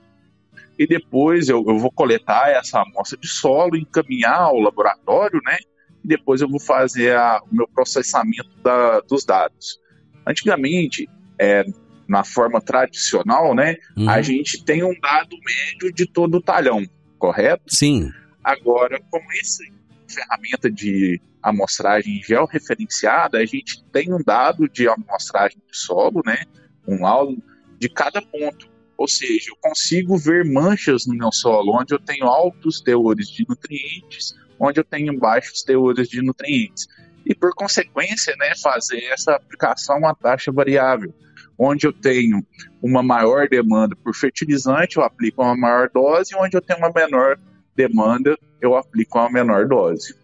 E 0.77 0.85
depois 0.85 1.47
eu, 1.47 1.63
eu 1.67 1.77
vou 1.77 1.91
coletar 1.91 2.49
essa 2.49 2.81
amostra 2.81 3.17
de 3.17 3.27
solo, 3.27 3.77
encaminhar 3.77 4.41
ao 4.41 4.59
laboratório, 4.59 5.39
né? 5.45 5.57
E 6.03 6.07
depois 6.07 6.41
eu 6.41 6.49
vou 6.49 6.59
fazer 6.59 7.15
a, 7.15 7.41
o 7.49 7.55
meu 7.55 7.67
processamento 7.67 8.49
da, 8.61 8.99
dos 9.01 9.23
dados. 9.23 9.79
Antigamente, 10.27 11.09
é, 11.39 11.63
na 12.07 12.23
forma 12.23 12.61
tradicional, 12.61 13.55
né? 13.55 13.77
Uhum. 13.95 14.09
A 14.09 14.21
gente 14.21 14.63
tem 14.63 14.83
um 14.83 14.93
dado 14.99 15.35
médio 15.45 15.93
de 15.93 16.05
todo 16.05 16.35
o 16.35 16.41
talhão, 16.41 16.83
correto? 17.17 17.63
Sim. 17.67 18.11
Agora, 18.43 18.99
com 19.09 19.19
essa 19.41 19.63
ferramenta 20.07 20.69
de 20.69 21.19
amostragem 21.45 22.21
georreferenciada, 22.23 23.37
a 23.37 23.45
gente 23.45 23.83
tem 23.91 24.11
um 24.11 24.21
dado 24.21 24.67
de 24.67 24.87
amostragem 24.87 25.61
de 25.71 25.77
solo, 25.77 26.23
né? 26.25 26.43
um 26.87 26.99
laudo 27.01 27.41
de 27.77 27.87
cada 27.87 28.19
ponto. 28.19 28.67
Ou 28.97 29.07
seja, 29.07 29.51
eu 29.51 29.57
consigo 29.61 30.17
ver 30.17 30.43
manchas 30.43 31.05
no 31.05 31.15
meu 31.15 31.31
solo, 31.31 31.79
onde 31.79 31.93
eu 31.93 31.99
tenho 31.99 32.25
altos 32.25 32.81
teores 32.81 33.27
de 33.27 33.45
nutrientes, 33.47 34.33
onde 34.59 34.79
eu 34.79 34.83
tenho 34.83 35.19
baixos 35.19 35.61
teores 35.61 36.09
de 36.09 36.21
nutrientes. 36.21 36.87
E, 37.25 37.35
por 37.35 37.53
consequência, 37.53 38.35
né, 38.37 38.53
fazer 38.61 39.03
essa 39.05 39.35
aplicação 39.35 40.07
a 40.07 40.15
taxa 40.15 40.51
variável. 40.51 41.13
Onde 41.57 41.85
eu 41.85 41.93
tenho 41.93 42.45
uma 42.81 43.03
maior 43.03 43.47
demanda 43.47 43.95
por 43.95 44.15
fertilizante, 44.15 44.97
eu 44.97 45.03
aplico 45.03 45.43
uma 45.43 45.55
maior 45.55 45.89
dose, 45.93 46.35
onde 46.35 46.57
eu 46.57 46.61
tenho 46.61 46.79
uma 46.79 46.91
menor 46.91 47.37
demanda, 47.75 48.37
eu 48.61 48.75
aplico 48.75 49.19
uma 49.19 49.29
menor 49.29 49.67
dose. 49.67 50.15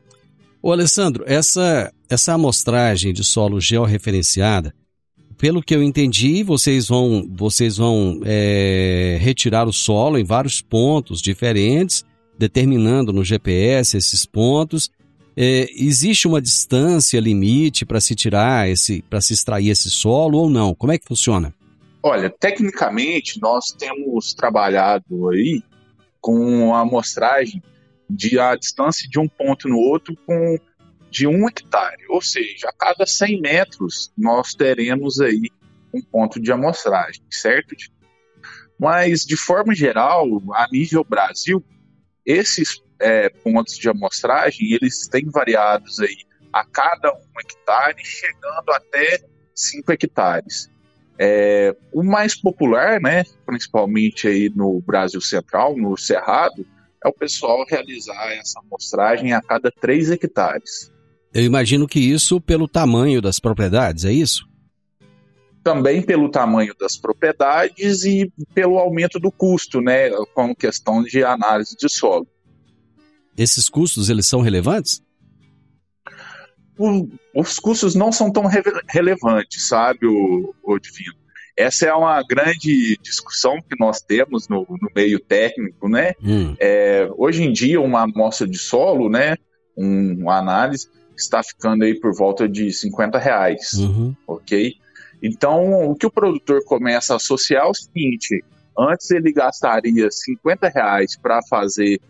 Ô 0.63 0.71
Alessandro, 0.71 1.23
essa, 1.25 1.91
essa 2.07 2.33
amostragem 2.33 3.11
de 3.11 3.23
solo 3.23 3.59
georreferenciada, 3.59 4.73
pelo 5.35 5.63
que 5.63 5.73
eu 5.73 5.81
entendi, 5.81 6.43
vocês 6.43 6.87
vão, 6.87 7.27
vocês 7.33 7.77
vão 7.77 8.21
é, 8.23 9.17
retirar 9.19 9.67
o 9.67 9.73
solo 9.73 10.19
em 10.19 10.23
vários 10.23 10.61
pontos 10.61 11.19
diferentes, 11.19 12.05
determinando 12.37 13.11
no 13.11 13.23
GPS 13.23 13.97
esses 13.97 14.23
pontos. 14.23 14.91
É, 15.35 15.67
existe 15.75 16.27
uma 16.27 16.39
distância 16.39 17.19
limite 17.19 17.83
para 17.83 17.99
se 17.99 18.13
tirar 18.13 18.69
esse, 18.69 19.01
para 19.09 19.19
se 19.19 19.33
extrair 19.33 19.69
esse 19.69 19.89
solo 19.89 20.37
ou 20.37 20.49
não? 20.49 20.75
Como 20.75 20.91
é 20.91 20.99
que 20.99 21.07
funciona? 21.07 21.51
Olha, 22.03 22.29
tecnicamente 22.29 23.41
nós 23.41 23.71
temos 23.71 24.35
trabalhado 24.35 25.29
aí 25.29 25.63
com 26.19 26.75
a 26.75 26.81
amostragem 26.81 27.63
de 28.15 28.39
a 28.39 28.55
distância 28.55 29.07
de 29.09 29.19
um 29.19 29.27
ponto 29.27 29.67
no 29.67 29.77
outro 29.77 30.15
com 30.25 30.57
de 31.09 31.27
um 31.27 31.47
hectare, 31.47 32.05
ou 32.09 32.21
seja, 32.21 32.69
a 32.69 32.73
cada 32.73 33.05
100 33.05 33.41
metros 33.41 34.13
nós 34.17 34.53
teremos 34.53 35.19
aí 35.19 35.41
um 35.93 36.01
ponto 36.01 36.39
de 36.39 36.51
amostragem, 36.53 37.21
certo? 37.29 37.75
Mas 38.79 39.25
de 39.25 39.35
forma 39.35 39.75
geral, 39.75 40.25
a 40.53 40.67
nível 40.71 41.03
Brasil, 41.03 41.63
esses 42.25 42.81
é, 42.99 43.27
pontos 43.27 43.77
de 43.77 43.89
amostragem 43.89 44.71
eles 44.71 45.07
têm 45.07 45.29
variados 45.29 45.99
aí 45.99 46.17
a 46.53 46.65
cada 46.65 47.13
um 47.13 47.39
hectare, 47.39 48.03
chegando 48.03 48.71
até 48.71 49.19
5 49.53 49.91
hectares. 49.91 50.69
É, 51.19 51.75
o 51.93 52.03
mais 52.03 52.35
popular, 52.35 52.99
né, 53.01 53.23
principalmente 53.45 54.27
aí 54.27 54.49
no 54.55 54.81
Brasil 54.81 55.21
Central, 55.21 55.75
no 55.77 55.97
Cerrado, 55.97 56.65
é 57.03 57.09
o 57.09 57.13
pessoal 57.13 57.65
realizar 57.67 58.33
essa 58.33 58.59
amostragem 58.59 59.33
a 59.33 59.41
cada 59.41 59.71
3 59.71 60.11
hectares. 60.11 60.91
Eu 61.33 61.43
imagino 61.43 61.87
que 61.87 61.99
isso 61.99 62.39
pelo 62.39 62.67
tamanho 62.67 63.21
das 63.21 63.39
propriedades, 63.39 64.05
é 64.05 64.11
isso? 64.11 64.47
Também 65.63 66.01
pelo 66.01 66.29
tamanho 66.29 66.75
das 66.79 66.97
propriedades 66.97 68.03
e 68.03 68.31
pelo 68.53 68.77
aumento 68.77 69.19
do 69.19 69.31
custo, 69.31 69.79
né, 69.79 70.09
com 70.33 70.55
questão 70.55 71.03
de 71.03 71.23
análise 71.23 71.75
de 71.77 71.87
solo. 71.87 72.27
Esses 73.37 73.69
custos, 73.69 74.09
eles 74.09 74.27
são 74.27 74.41
relevantes? 74.41 75.01
O, 76.77 77.07
os 77.35 77.59
custos 77.59 77.95
não 77.95 78.11
são 78.11 78.31
tão 78.31 78.45
re 78.45 78.61
relevantes, 78.89 79.67
sabe, 79.67 80.05
o, 80.05 80.53
o 80.63 80.79
Divino? 80.79 81.20
Essa 81.57 81.87
é 81.87 81.93
uma 81.93 82.21
grande 82.23 82.97
discussão 83.01 83.61
que 83.61 83.77
nós 83.79 84.01
temos 84.01 84.47
no, 84.47 84.65
no 84.69 84.89
meio 84.95 85.19
técnico, 85.19 85.89
né? 85.89 86.13
Hum. 86.23 86.55
É, 86.59 87.09
hoje 87.17 87.43
em 87.43 87.51
dia, 87.51 87.79
uma 87.81 88.03
amostra 88.03 88.47
de 88.47 88.57
solo, 88.57 89.09
né, 89.09 89.35
um, 89.77 90.21
uma 90.21 90.37
análise, 90.37 90.87
está 91.15 91.43
ficando 91.43 91.83
aí 91.83 91.99
por 91.99 92.13
volta 92.15 92.47
de 92.47 92.71
50 92.71 93.17
reais, 93.17 93.73
uhum. 93.73 94.15
ok? 94.25 94.75
Então, 95.21 95.89
o 95.89 95.95
que 95.95 96.05
o 96.05 96.11
produtor 96.11 96.63
começa 96.65 97.13
a 97.13 97.17
associar 97.17 97.65
é 97.65 97.69
o 97.69 97.73
seguinte, 97.73 98.43
antes 98.77 99.11
ele 99.11 99.31
gastaria 99.31 100.09
50 100.09 100.67
reais 100.69 101.17
para 101.17 101.41
fazer 101.47 102.01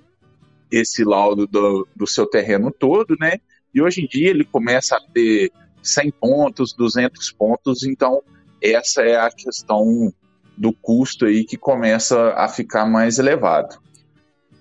esse 0.71 1.03
laudo 1.03 1.45
do, 1.45 1.87
do 1.93 2.07
seu 2.07 2.25
terreno 2.25 2.71
todo, 2.71 3.17
né? 3.19 3.37
E 3.73 3.81
hoje 3.81 4.03
em 4.03 4.07
dia 4.07 4.29
ele 4.29 4.45
começa 4.45 4.95
a 4.95 5.01
ter 5.13 5.51
100 5.83 6.11
pontos, 6.11 6.73
200 6.73 7.31
pontos, 7.33 7.83
então 7.83 8.21
essa 8.61 9.01
é 9.01 9.17
a 9.17 9.29
questão 9.29 10.13
do 10.57 10.71
custo 10.71 11.25
aí 11.25 11.43
que 11.43 11.57
começa 11.57 12.33
a 12.33 12.47
ficar 12.47 12.85
mais 12.85 13.17
elevado. 13.17 13.79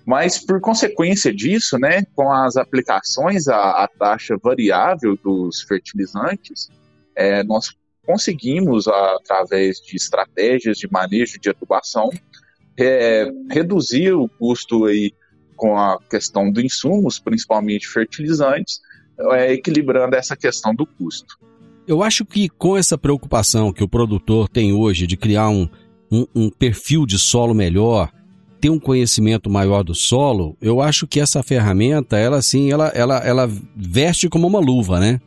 Mas 0.05 0.43
por 0.43 0.59
consequência 0.59 1.33
disso, 1.33 1.77
né, 1.77 2.03
com 2.15 2.31
as 2.31 2.57
aplicações 2.57 3.47
a, 3.47 3.83
a 3.83 3.87
taxa 3.87 4.35
variável 4.41 5.15
dos 5.15 5.61
fertilizantes, 5.61 6.69
é, 7.15 7.43
nós 7.43 7.75
conseguimos, 8.05 8.87
através 8.87 9.77
de 9.77 9.95
estratégias 9.95 10.77
de 10.77 10.91
manejo 10.91 11.39
de 11.39 11.49
adubação, 11.49 12.09
é, 12.77 13.31
reduzir 13.49 14.11
o 14.13 14.27
custo 14.27 14.85
aí 14.85 15.13
com 15.55 15.77
a 15.77 15.99
questão 16.09 16.51
dos 16.51 16.63
insumos, 16.63 17.19
principalmente 17.19 17.87
fertilizantes, 17.87 18.81
é, 19.33 19.53
equilibrando 19.53 20.15
essa 20.15 20.35
questão 20.35 20.73
do 20.73 20.85
custo. 20.85 21.37
Eu 21.87 22.03
acho 22.03 22.25
que 22.25 22.47
com 22.47 22.77
essa 22.77 22.97
preocupação 22.97 23.73
que 23.73 23.83
o 23.83 23.87
produtor 23.87 24.47
tem 24.47 24.71
hoje 24.71 25.07
de 25.07 25.17
criar 25.17 25.49
um, 25.49 25.67
um, 26.11 26.25
um 26.35 26.49
perfil 26.49 27.05
de 27.05 27.17
solo 27.17 27.53
melhor, 27.53 28.11
ter 28.59 28.69
um 28.69 28.79
conhecimento 28.79 29.49
maior 29.49 29.83
do 29.83 29.95
solo, 29.95 30.55
eu 30.61 30.81
acho 30.81 31.07
que 31.07 31.19
essa 31.19 31.41
ferramenta, 31.41 32.17
ela 32.17 32.37
assim, 32.37 32.71
ela, 32.71 32.89
ela, 32.89 33.17
ela 33.17 33.49
veste 33.75 34.29
como 34.29 34.47
uma 34.47 34.59
luva, 34.59 34.99
né? 34.99 35.19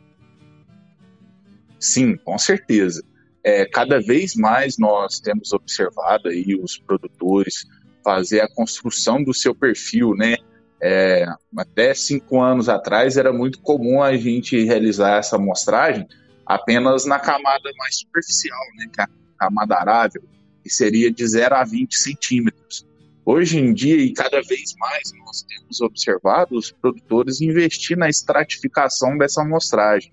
Sim, 1.81 2.17
com 2.17 2.39
certeza. 2.39 3.03
É, 3.43 3.67
cada 3.67 4.01
vez 4.01 4.37
mais 4.37 4.79
nós 4.79 5.19
temos 5.21 5.53
observado 5.53 6.29
aí 6.29 6.55
os 6.55 6.79
produtores 6.79 7.67
fazer 8.03 8.41
a 8.41 8.49
construção 8.49 9.23
do 9.23 9.35
seu 9.35 9.55
perfil, 9.55 10.15
né? 10.15 10.37
É, 10.81 11.27
até 11.57 11.93
cinco 11.93 12.41
anos 12.41 12.69
atrás 12.69 13.17
era 13.17 13.33
muito 13.33 13.61
comum 13.61 14.03
a 14.03 14.17
gente 14.17 14.63
realizar 14.65 15.19
essa 15.19 15.37
amostragem 15.37 16.07
apenas 16.47 17.05
na 17.05 17.19
camada 17.19 17.71
mais 17.79 17.99
superficial, 17.99 18.61
né, 18.77 18.87
que 18.93 19.01
é 19.01 19.05
a 19.05 19.09
camada 19.39 19.77
arável, 19.77 20.23
que 20.63 20.71
seria 20.71 21.11
de 21.11 21.27
0 21.27 21.55
a 21.55 21.65
20 21.65 21.95
centímetros. 21.97 22.87
Hoje 23.27 23.59
em 23.59 23.73
dia, 23.73 23.97
e 23.97 24.13
cada 24.13 24.43
vez 24.43 24.75
mais, 24.79 25.11
nós 25.19 25.43
temos 25.43 25.81
observado 25.81 26.57
os 26.57 26.71
produtores 26.71 27.41
investir 27.41 27.97
na 27.97 28.09
estratificação 28.09 29.17
dessa 29.17 29.41
amostragem. 29.41 30.13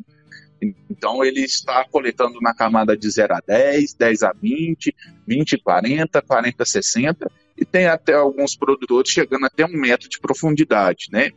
Então, 0.89 1.23
ele 1.23 1.41
está 1.41 1.83
coletando 1.89 2.39
na 2.39 2.53
camada 2.53 2.95
de 2.95 3.09
0 3.09 3.33
a 3.33 3.39
10, 3.45 3.95
10 3.95 4.23
a 4.23 4.31
20, 4.31 4.95
20 5.27 5.55
a 5.55 5.59
40, 5.61 6.21
40 6.21 6.63
a 6.63 6.65
60, 6.65 7.31
e 7.57 7.65
tem 7.65 7.87
até 7.87 8.13
alguns 8.13 8.55
produtores 8.55 9.11
chegando 9.11 9.45
até 9.45 9.65
um 9.65 9.73
metro 9.73 10.07
de 10.07 10.19
profundidade, 10.19 11.07
né? 11.11 11.31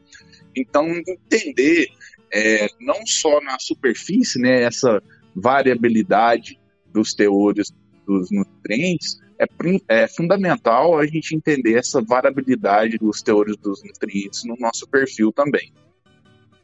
Então, 0.55 0.87
entender 0.87 1.89
é, 2.35 2.67
não 2.81 3.07
só 3.07 3.41
na 3.41 3.59
superfície, 3.61 4.41
né, 4.41 4.63
essa 4.63 5.01
variabilidade 5.35 6.59
dos 6.93 7.15
teores 7.15 7.73
dos 8.07 8.29
nutrientes, 8.31 9.19
é, 9.39 9.47
é, 9.89 10.09
fundamental 10.09 10.99
a 10.99 11.07
gente 11.07 11.35
entender 11.35 11.79
essa 11.79 12.03
variabilidade 12.03 12.99
dos 12.99 13.23
teores 13.23 13.57
dos 13.57 13.83
nutrientes 13.83 14.45
no 14.45 14.57
nosso 14.59 14.87
perfil 14.89 15.33
também. 15.33 15.73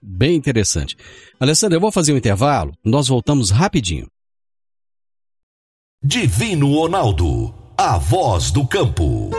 Bem 0.02 0.34
interessante. 0.34 0.96
Alessandro, 1.38 1.76
eu 1.76 1.80
vou 1.80 1.92
fazer 1.92 2.12
um 2.12 2.16
intervalo, 2.16 2.72
nós 2.84 3.08
voltamos 3.08 3.50
rapidinho. 3.50 4.08
Divino 6.02 6.74
Ronaldo, 6.74 7.54
a 7.76 7.98
voz 7.98 8.50
do 8.50 8.66
campo. 8.66 9.30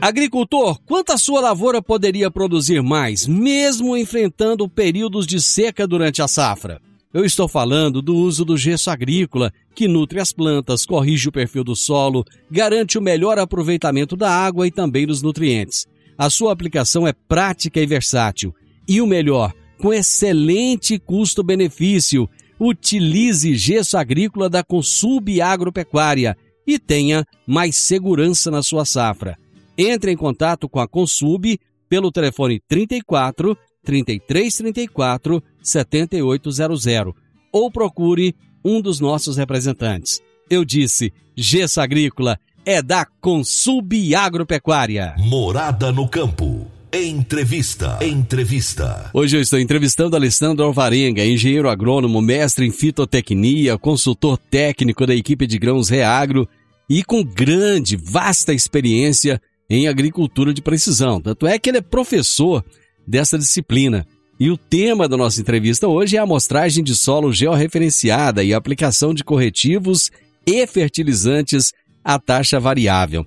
Agricultor, 0.00 0.78
quanto 0.86 1.10
a 1.10 1.18
sua 1.18 1.40
lavoura 1.40 1.82
poderia 1.82 2.30
produzir 2.30 2.80
mais, 2.80 3.26
mesmo 3.26 3.96
enfrentando 3.96 4.68
períodos 4.68 5.26
de 5.26 5.40
seca 5.40 5.88
durante 5.88 6.22
a 6.22 6.28
safra? 6.28 6.80
Eu 7.12 7.24
estou 7.24 7.48
falando 7.48 8.00
do 8.00 8.14
uso 8.14 8.44
do 8.44 8.56
gesso 8.56 8.90
agrícola, 8.90 9.52
que 9.74 9.88
nutre 9.88 10.20
as 10.20 10.32
plantas, 10.32 10.86
corrige 10.86 11.28
o 11.28 11.32
perfil 11.32 11.64
do 11.64 11.74
solo, 11.74 12.24
garante 12.48 12.96
o 12.96 13.02
melhor 13.02 13.40
aproveitamento 13.40 14.16
da 14.16 14.30
água 14.30 14.68
e 14.68 14.70
também 14.70 15.04
dos 15.04 15.20
nutrientes. 15.20 15.84
A 16.16 16.30
sua 16.30 16.52
aplicação 16.52 17.04
é 17.04 17.12
prática 17.12 17.80
e 17.80 17.86
versátil. 17.86 18.54
E 18.86 19.00
o 19.00 19.06
melhor, 19.06 19.52
com 19.78 19.92
excelente 19.92 20.96
custo-benefício. 20.96 22.28
Utilize 22.60 23.56
gesso 23.56 23.96
agrícola 23.96 24.48
da 24.48 24.62
Consub 24.62 25.40
Agropecuária 25.40 26.36
e 26.64 26.78
tenha 26.78 27.24
mais 27.46 27.76
segurança 27.76 28.48
na 28.48 28.62
sua 28.62 28.84
safra. 28.84 29.36
Entre 29.78 30.10
em 30.10 30.16
contato 30.16 30.68
com 30.68 30.80
a 30.80 30.88
Consub 30.88 31.56
pelo 31.88 32.10
telefone 32.10 32.60
34 32.66 33.56
3334 33.84 35.40
7800 35.62 37.14
ou 37.52 37.70
procure 37.70 38.34
um 38.64 38.80
dos 38.82 38.98
nossos 38.98 39.36
representantes. 39.36 40.20
Eu 40.50 40.64
disse, 40.64 41.12
Gesso 41.36 41.80
Agrícola 41.80 42.38
é 42.66 42.82
da 42.82 43.06
Consub 43.20 44.14
Agropecuária. 44.16 45.14
Morada 45.16 45.92
no 45.92 46.08
campo. 46.08 46.66
Entrevista. 46.92 47.98
Entrevista. 48.02 49.10
Hoje 49.14 49.36
eu 49.36 49.40
estou 49.42 49.60
entrevistando 49.60 50.16
Alessandro 50.16 50.64
Alvarenga, 50.64 51.24
engenheiro 51.24 51.68
agrônomo, 51.68 52.20
mestre 52.20 52.66
em 52.66 52.70
fitotecnia, 52.72 53.78
consultor 53.78 54.38
técnico 54.38 55.06
da 55.06 55.14
equipe 55.14 55.46
de 55.46 55.58
grãos 55.58 55.88
Reagro 55.88 56.48
e 56.88 57.04
com 57.04 57.22
grande, 57.22 57.96
vasta 57.96 58.54
experiência 58.54 59.40
em 59.68 59.88
agricultura 59.88 60.54
de 60.54 60.62
precisão. 60.62 61.20
Tanto 61.20 61.46
é 61.46 61.58
que 61.58 61.68
ele 61.68 61.78
é 61.78 61.82
professor 61.82 62.64
dessa 63.06 63.38
disciplina. 63.38 64.06
E 64.40 64.50
o 64.50 64.56
tema 64.56 65.08
da 65.08 65.16
nossa 65.16 65.40
entrevista 65.40 65.88
hoje 65.88 66.16
é 66.16 66.20
a 66.20 66.22
amostragem 66.22 66.84
de 66.84 66.94
solo 66.94 67.32
georreferenciada 67.32 68.44
e 68.44 68.54
aplicação 68.54 69.12
de 69.12 69.24
corretivos 69.24 70.10
e 70.46 70.66
fertilizantes 70.66 71.72
a 72.04 72.18
taxa 72.18 72.60
variável. 72.60 73.26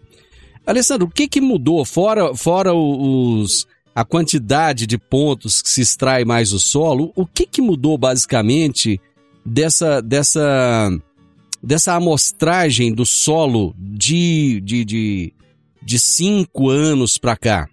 Alessandro, 0.66 1.08
o 1.08 1.12
que, 1.12 1.28
que 1.28 1.42
mudou, 1.42 1.84
fora, 1.84 2.34
fora 2.34 2.74
os, 2.74 3.68
a 3.94 4.06
quantidade 4.06 4.88
de 4.88 4.98
pontos 4.98 5.62
que 5.62 5.70
se 5.70 5.82
extrai 5.82 6.24
mais 6.24 6.54
o 6.54 6.60
solo, 6.60 7.12
o 7.16 7.26
que, 7.26 7.46
que 7.46 7.62
mudou 7.62 7.98
basicamente 7.98 9.00
dessa, 9.46 10.02
dessa, 10.02 10.90
dessa 11.62 11.94
amostragem 11.94 12.94
do 12.94 13.06
solo 13.06 13.76
de, 13.78 14.62
de, 14.62 14.86
de, 14.86 15.34
de 15.82 16.00
cinco 16.00 16.70
anos 16.70 17.18
para 17.18 17.36
cá? 17.36 17.70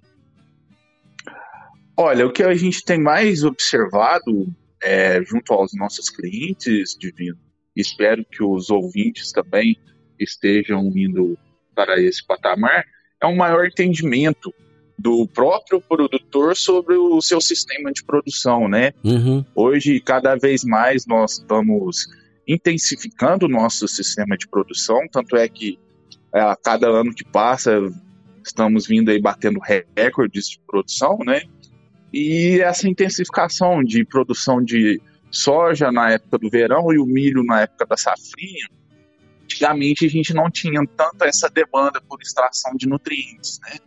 Olha, 1.96 2.26
o 2.26 2.32
que 2.32 2.42
a 2.42 2.54
gente 2.54 2.84
tem 2.84 3.00
mais 3.00 3.42
observado 3.42 4.46
é, 4.82 5.22
junto 5.24 5.52
aos 5.52 5.72
nossos 5.74 6.08
clientes, 6.08 6.96
Divino, 6.98 7.36
espero 7.74 8.24
que 8.24 8.42
os 8.42 8.70
ouvintes 8.70 9.32
também 9.32 9.76
estejam 10.18 10.80
indo 10.96 11.36
para 11.74 12.00
esse 12.00 12.24
patamar 12.26 12.84
é 13.20 13.26
um 13.26 13.36
maior 13.36 13.66
entendimento 13.66 14.54
do 14.98 15.26
próprio 15.28 15.80
produtor 15.80 16.56
sobre 16.56 16.96
o 16.96 17.20
seu 17.20 17.40
sistema 17.40 17.92
de 17.92 18.04
produção, 18.04 18.68
né? 18.68 18.92
Uhum. 19.04 19.44
Hoje, 19.54 20.00
cada 20.00 20.34
vez 20.34 20.64
mais, 20.64 21.06
nós 21.06 21.38
estamos 21.38 22.06
intensificando 22.46 23.46
o 23.46 23.48
nosso 23.48 23.86
sistema 23.86 24.36
de 24.36 24.48
produção, 24.48 25.00
tanto 25.12 25.36
é 25.36 25.48
que 25.48 25.78
a 26.38 26.57
cada 26.57 26.88
ano 26.88 27.14
que 27.14 27.24
passa, 27.24 27.79
estamos 28.44 28.87
vindo 28.87 29.11
aí 29.11 29.20
batendo 29.20 29.61
recordes 29.96 30.48
de 30.48 30.61
produção, 30.66 31.18
né? 31.24 31.42
E 32.12 32.61
essa 32.61 32.88
intensificação 32.88 33.85
de 33.85 34.05
produção 34.05 34.62
de 34.62 35.01
soja 35.31 35.92
na 35.92 36.11
época 36.12 36.38
do 36.38 36.48
verão 36.48 36.92
e 36.92 36.98
o 36.98 37.05
milho 37.05 37.44
na 37.44 37.62
época 37.62 37.85
da 37.87 37.96
safrinha, 37.96 38.66
antigamente 39.44 40.07
a 40.07 40.09
gente 40.09 40.33
não 40.33 40.51
tinha 40.51 40.81
tanta 40.96 41.27
essa 41.27 41.48
demanda 41.51 42.01
por 42.01 42.20
extração 42.22 42.74
de 42.77 42.88
nutrientes, 42.88 43.61
né? 43.62 43.79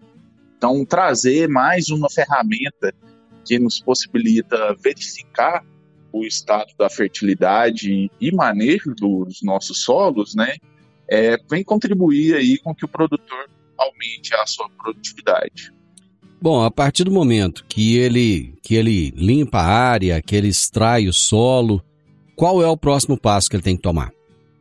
Então, 0.58 0.86
trazer 0.86 1.50
mais 1.50 1.90
uma 1.90 2.08
ferramenta 2.08 2.94
que 3.44 3.58
nos 3.58 3.80
possibilita 3.80 4.76
verificar 4.76 5.66
o 6.14 6.24
estado 6.24 6.72
da 6.78 6.90
fertilidade 6.90 8.12
e 8.20 8.32
manejo 8.32 8.94
dos 8.94 9.42
nossos 9.42 9.82
solos, 9.84 10.36
né, 10.36 10.58
é, 11.12 11.38
vem 11.50 11.62
contribuir 11.62 12.36
aí 12.36 12.58
com 12.58 12.74
que 12.74 12.86
o 12.86 12.88
produtor 12.88 13.50
aumente 13.78 14.34
a 14.34 14.46
sua 14.46 14.70
produtividade. 14.70 15.74
Bom, 16.42 16.64
a 16.64 16.72
partir 16.72 17.04
do 17.04 17.12
momento 17.12 17.66
que 17.68 17.98
ele 17.98 18.56
que 18.64 18.76
ele 18.76 19.12
limpa 19.12 19.60
a 19.60 19.68
área, 19.68 20.22
que 20.22 20.36
ele 20.36 20.48
extrai 20.48 21.08
o 21.08 21.14
solo, 21.14 21.84
qual 22.36 22.64
é 22.64 22.68
o 22.68 22.78
próximo 22.78 23.20
passo 23.20 23.50
que 23.50 23.58
ele 23.58 23.64
tem 23.64 23.76
que 23.76 23.84
tomar? 23.84 24.12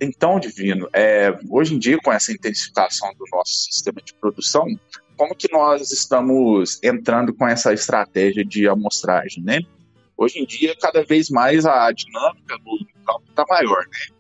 Então, 0.01 0.41
Divino, 0.41 0.89
é, 0.93 1.39
hoje 1.49 1.75
em 1.75 1.79
dia, 1.79 1.99
com 2.03 2.13
essa 2.13 2.33
intensificação 2.33 3.11
do 3.19 3.25
nosso 3.31 3.53
sistema 3.71 4.01
de 4.03 4.13
produção, 4.15 4.67
como 5.17 5.35
que 5.35 5.51
nós 5.53 5.91
estamos 5.93 6.81
entrando 6.83 7.33
com 7.33 7.47
essa 7.47 7.73
estratégia 7.73 8.45
de 8.45 8.67
amostragem, 8.67 9.45
né? 9.45 9.61
Hoje 10.17 10.39
em 10.39 10.47
dia, 10.47 10.75
cada 10.81 11.05
vez 11.05 11.31
mais 11.31 11.65
a 11.65 11.91
dinâmica 11.93 12.57
do 12.59 13.05
campo 13.07 13.25
está 13.29 13.45
maior, 13.49 13.85
né? 13.87 14.20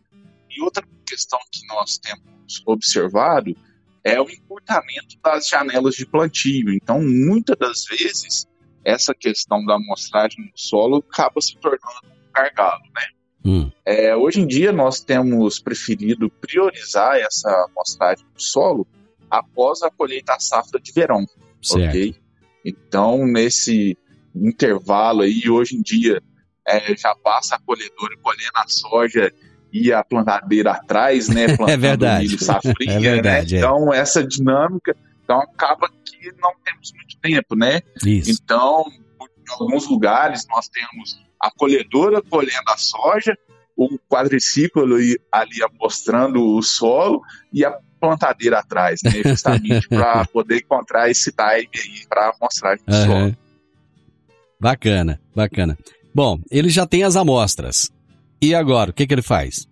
E 0.50 0.62
outra 0.62 0.86
questão 1.06 1.38
que 1.50 1.66
nós 1.66 1.98
temos 1.98 2.62
observado 2.66 3.56
é 4.02 4.20
o 4.20 4.28
encurtamento 4.28 5.18
das 5.22 5.48
janelas 5.48 5.94
de 5.94 6.06
plantio. 6.06 6.72
Então, 6.72 7.00
muitas 7.00 7.56
das 7.58 7.84
vezes, 7.84 8.48
essa 8.84 9.14
questão 9.14 9.64
da 9.64 9.74
amostragem 9.74 10.44
no 10.44 10.52
solo 10.54 11.04
acaba 11.10 11.40
se 11.40 11.56
tornando 11.56 11.84
um 12.04 12.32
gargalo, 12.32 12.82
né? 12.94 13.06
Hum. 13.44 13.70
É, 13.84 14.14
hoje 14.14 14.40
em 14.40 14.46
dia 14.46 14.70
nós 14.70 15.00
temos 15.00 15.58
preferido 15.58 16.28
priorizar 16.28 17.16
essa 17.16 17.48
amostragem 17.70 18.26
do 18.34 18.40
solo 18.40 18.86
após 19.30 19.82
a 19.82 19.90
colheita 19.90 20.38
safra 20.38 20.78
de 20.78 20.92
verão, 20.92 21.24
certo. 21.62 21.88
ok? 21.88 22.14
Então 22.64 23.26
nesse 23.26 23.96
intervalo 24.34 25.22
aí 25.22 25.48
hoje 25.48 25.74
em 25.74 25.80
dia 25.80 26.22
é, 26.68 26.94
já 26.94 27.14
passa 27.14 27.56
a 27.56 27.60
colhedora 27.60 28.14
colhendo 28.22 28.52
a 28.54 28.68
soja 28.68 29.32
e 29.72 29.92
a 29.92 30.02
plantadeira 30.04 30.72
atrás, 30.72 31.28
né? 31.28 31.46
Plantando 31.56 31.70
é 31.70 31.76
verdade. 31.76 32.26
milho 32.26 32.38
safrinha, 32.42 32.96
é 32.96 32.98
verdade, 32.98 33.54
né? 33.54 33.60
É. 33.60 33.64
Então 33.64 33.92
essa 33.94 34.24
dinâmica, 34.24 34.96
então 35.24 35.40
acaba 35.40 35.88
que 36.04 36.32
não 36.40 36.52
temos 36.64 36.92
muito 36.94 37.16
tempo, 37.20 37.56
né? 37.56 37.80
Isso. 38.04 38.30
Então 38.30 38.84
em 38.88 39.52
alguns 39.52 39.88
lugares 39.88 40.44
nós 40.48 40.68
temos 40.68 41.18
a 41.40 41.50
colhedora 41.50 42.22
colhendo 42.22 42.68
a 42.68 42.76
soja, 42.76 43.36
o 43.76 43.98
quadriciclo 44.08 44.82
ali, 44.82 45.18
ali 45.32 45.56
mostrando 45.80 46.44
o 46.44 46.62
solo 46.62 47.22
e 47.52 47.64
a 47.64 47.76
plantadeira 48.00 48.58
atrás, 48.58 49.00
né? 49.02 49.12
Justamente 49.24 49.88
para 49.88 50.24
poder 50.32 50.58
encontrar 50.58 51.10
esse 51.10 51.30
time 51.32 51.70
aí 51.74 52.06
para 52.08 52.34
mostrar 52.40 52.76
o 52.76 52.80
Aham. 52.92 53.06
solo. 53.06 53.36
Bacana, 54.58 55.20
bacana. 55.34 55.78
Bom, 56.14 56.40
ele 56.50 56.68
já 56.68 56.86
tem 56.86 57.04
as 57.04 57.16
amostras. 57.16 57.90
E 58.42 58.54
agora, 58.54 58.90
o 58.90 58.94
que, 58.94 59.06
que 59.06 59.12
ele 59.12 59.22
faz? 59.22 59.68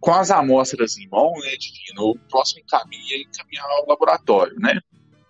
Com 0.00 0.12
as 0.12 0.32
amostras 0.32 0.98
em 0.98 1.08
mão, 1.08 1.32
né, 1.34 1.50
Divino, 1.56 2.10
o 2.10 2.18
próximo 2.28 2.62
caminho 2.68 3.04
é 3.12 3.20
encaminhar 3.20 3.66
ao 3.66 3.86
laboratório, 3.86 4.58
né? 4.58 4.80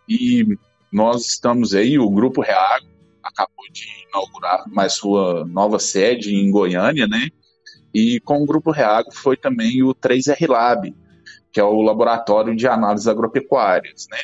E 0.08 0.46
nós 0.90 1.26
estamos 1.26 1.74
aí, 1.74 1.98
o 1.98 2.08
Grupo 2.08 2.40
Reago 2.40 2.86
acabou 3.22 3.66
de 3.70 3.86
inaugurar 4.08 4.64
mais 4.68 4.94
sua 4.94 5.44
nova 5.44 5.78
sede 5.78 6.34
em 6.34 6.50
Goiânia, 6.50 7.06
né? 7.06 7.28
E 7.94 8.18
com 8.20 8.42
o 8.42 8.46
Grupo 8.46 8.70
Reago 8.70 9.12
foi 9.12 9.36
também 9.36 9.82
o 9.82 9.94
3R 9.94 10.48
Lab, 10.48 10.94
que 11.52 11.60
é 11.60 11.64
o 11.64 11.82
laboratório 11.82 12.56
de 12.56 12.66
análises 12.66 13.06
agropecuárias, 13.06 14.06
né? 14.10 14.18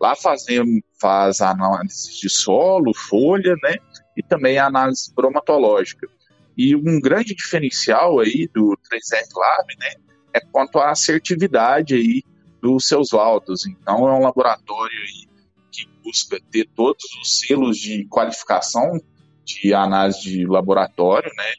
Lá 0.00 0.14
fazemos, 0.14 0.80
faz 1.00 1.40
análise 1.40 2.20
de 2.20 2.30
solo, 2.30 2.94
folha, 2.94 3.56
né? 3.64 3.76
E 4.16 4.22
também 4.22 4.58
análise 4.58 5.12
bromatológica. 5.12 6.06
E 6.58 6.74
um 6.74 7.00
grande 7.00 7.36
diferencial 7.36 8.18
aí 8.18 8.50
do 8.52 8.76
3R 8.90 9.28
Lab, 9.36 9.76
né? 9.78 9.94
É 10.34 10.40
quanto 10.40 10.80
à 10.80 10.90
assertividade 10.90 11.94
aí 11.94 12.22
dos 12.60 12.88
seus 12.88 13.12
laudos. 13.12 13.64
Então 13.64 14.08
é 14.08 14.12
um 14.12 14.22
laboratório 14.22 14.98
aí 15.00 15.28
que 15.70 15.88
busca 16.02 16.36
ter 16.50 16.68
todos 16.74 17.04
os 17.22 17.38
selos 17.38 17.78
de 17.78 18.04
qualificação 18.06 19.00
de 19.44 19.72
análise 19.72 20.22
de 20.22 20.44
laboratório, 20.44 21.30
né? 21.36 21.52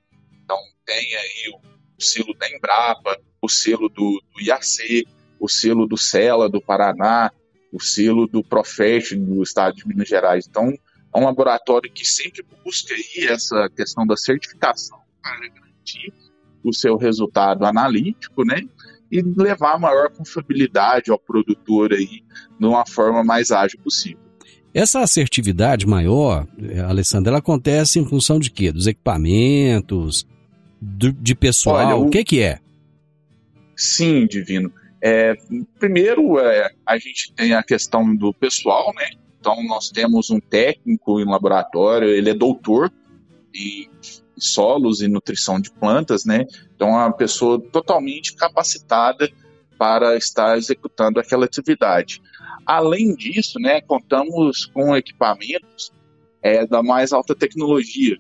Então 0.44 0.58
tem 0.86 1.16
aí 1.16 1.54
o, 1.54 1.60
o 1.98 2.02
selo 2.02 2.34
da 2.38 2.50
Embrapa, 2.50 3.18
o 3.42 3.48
selo 3.48 3.88
do, 3.88 4.22
do 4.34 4.42
IAC, 4.42 5.08
o 5.40 5.48
selo 5.48 5.88
do 5.88 5.98
CELA 5.98 6.50
do 6.50 6.62
Paraná, 6.62 7.32
o 7.72 7.80
selo 7.80 8.28
do 8.28 8.44
Profet 8.44 9.16
do 9.16 9.42
estado 9.42 9.76
de 9.76 9.88
Minas 9.88 10.10
Gerais. 10.10 10.46
Então 10.46 10.74
é 11.14 11.20
um 11.20 11.24
laboratório 11.26 11.92
que 11.92 12.06
sempre 12.08 12.44
busca 12.64 12.94
aí 12.94 13.26
essa 13.28 13.70
questão 13.76 14.06
da 14.06 14.16
certificação 14.18 15.00
para 15.22 15.40
garantir 15.50 16.14
o 16.64 16.74
seu 16.74 16.98
resultado 16.98 17.66
analítico, 17.66 18.44
né? 18.44 18.62
E 19.12 19.22
levar 19.22 19.80
maior 19.80 20.10
confiabilidade 20.12 21.10
ao 21.10 21.18
produtor 21.18 21.94
aí 21.94 22.22
de 22.60 22.66
uma 22.66 22.86
forma 22.86 23.24
mais 23.24 23.50
ágil 23.50 23.80
possível. 23.80 24.20
Essa 24.72 25.00
assertividade 25.00 25.88
maior, 25.88 26.46
eh, 26.62 26.80
Alessandra, 26.80 27.32
ela 27.32 27.40
acontece 27.40 27.98
em 27.98 28.06
função 28.06 28.38
de 28.40 28.52
quê? 28.52 28.72
Dos 28.72 28.86
equipamentos, 28.86 30.28
do- 30.80 31.12
de 31.12 31.34
pessoal, 31.34 31.78
Olha, 31.78 31.96
o 31.96 32.06
o- 32.06 32.10
que 32.12 32.24
que 32.24 32.42
é? 32.42 32.60
Sim, 33.76 34.28
Divino. 34.28 34.72
É, 35.02 35.34
primeiro, 35.80 36.38
é, 36.40 36.72
a 36.86 36.98
gente 37.00 37.34
tem 37.34 37.54
a 37.54 37.64
questão 37.64 38.16
do 38.16 38.34
pessoal, 38.34 38.94
né? 38.96 39.10
Então, 39.40 39.64
nós 39.64 39.90
temos 39.90 40.30
um 40.30 40.40
técnico 40.40 41.20
em 41.20 41.26
laboratório, 41.26 42.10
ele 42.10 42.30
é 42.30 42.34
doutor 42.34 42.92
em 43.56 43.90
solos 44.38 45.02
e 45.02 45.08
nutrição 45.08 45.60
de 45.60 45.72
plantas, 45.72 46.26
né? 46.26 46.46
Então, 46.76 46.90
é 46.90 47.06
uma 47.06 47.14
pessoa 47.14 47.60
totalmente 47.60 48.36
capacitada 48.36 49.30
para 49.78 50.18
estar 50.18 50.58
executando 50.58 51.20
aquela 51.20 51.46
atividade. 51.46 52.22
Além 52.66 53.16
disso, 53.16 53.60
né, 53.60 53.82
contamos 53.82 54.66
com 54.66 54.96
equipamentos 54.96 55.92
é, 56.42 56.68
da 56.68 56.84
mais 56.84 57.14
alta 57.14 57.34
tecnologia 57.34 58.18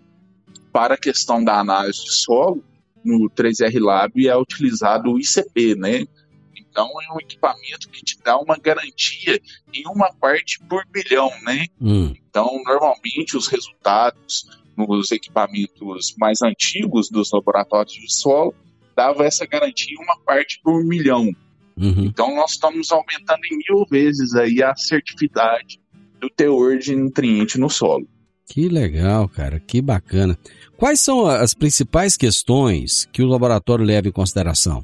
para 0.72 0.96
a 0.96 0.98
questão 0.98 1.44
da 1.44 1.60
análise 1.60 2.04
de 2.04 2.14
solo. 2.14 2.64
No 3.04 3.30
3R 3.30 3.80
Lab 3.80 4.28
é 4.28 4.36
utilizado 4.36 5.12
o 5.12 5.20
ICP, 5.20 5.76
né? 5.76 6.06
Então 6.70 6.90
é 7.02 7.14
um 7.14 7.20
equipamento 7.20 7.90
que 7.90 8.04
te 8.04 8.18
dá 8.24 8.38
uma 8.38 8.58
garantia 8.58 9.40
em 9.74 9.88
uma 9.88 10.14
parte 10.14 10.60
por 10.68 10.86
bilhão, 10.88 11.32
né? 11.44 11.66
Hum. 11.82 12.14
Então, 12.30 12.62
normalmente 12.66 13.36
os 13.36 13.48
resultados 13.48 14.48
nos 14.78 15.12
equipamentos 15.12 16.16
mais 16.18 16.42
antigos 16.42 17.10
dos 17.10 17.32
laboratórios 17.32 17.94
de 17.94 18.14
solo 18.14 18.54
dava 18.96 19.26
essa 19.26 19.46
garantia 19.46 19.94
em 19.94 20.04
uma 20.04 20.18
parte 20.20 20.60
por 20.64 20.84
milhão. 20.84 21.30
Uhum. 21.78 22.06
Então 22.06 22.36
nós 22.36 22.52
estamos 22.52 22.92
aumentando 22.92 23.42
em 23.50 23.58
mil 23.58 23.86
vezes 23.90 24.36
aí 24.36 24.62
a 24.62 24.72
assertividade 24.72 25.80
do 26.20 26.30
teor 26.30 26.78
de 26.78 26.96
nutriente 26.96 27.58
no 27.58 27.70
solo. 27.70 28.08
Que 28.46 28.68
legal, 28.68 29.30
cara, 29.30 29.60
que 29.60 29.82
bacana. 29.82 30.38
Quais 30.76 31.00
são 31.00 31.26
as 31.26 31.54
principais 31.54 32.18
questões 32.18 33.08
que 33.14 33.22
o 33.22 33.28
laboratório 33.28 33.86
leva 33.86 34.08
em 34.08 34.12
consideração? 34.12 34.84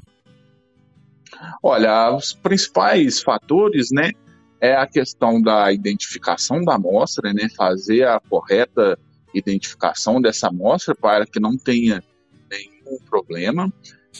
Olha, 1.62 2.14
os 2.14 2.32
principais 2.32 3.22
fatores, 3.22 3.90
né, 3.90 4.12
é 4.60 4.74
a 4.74 4.86
questão 4.86 5.40
da 5.40 5.72
identificação 5.72 6.64
da 6.64 6.74
amostra, 6.74 7.32
né, 7.32 7.48
fazer 7.56 8.06
a 8.06 8.20
correta 8.20 8.98
identificação 9.34 10.20
dessa 10.20 10.48
amostra 10.48 10.94
para 10.94 11.26
que 11.26 11.38
não 11.38 11.56
tenha 11.56 12.02
nenhum 12.50 12.98
problema 13.08 13.70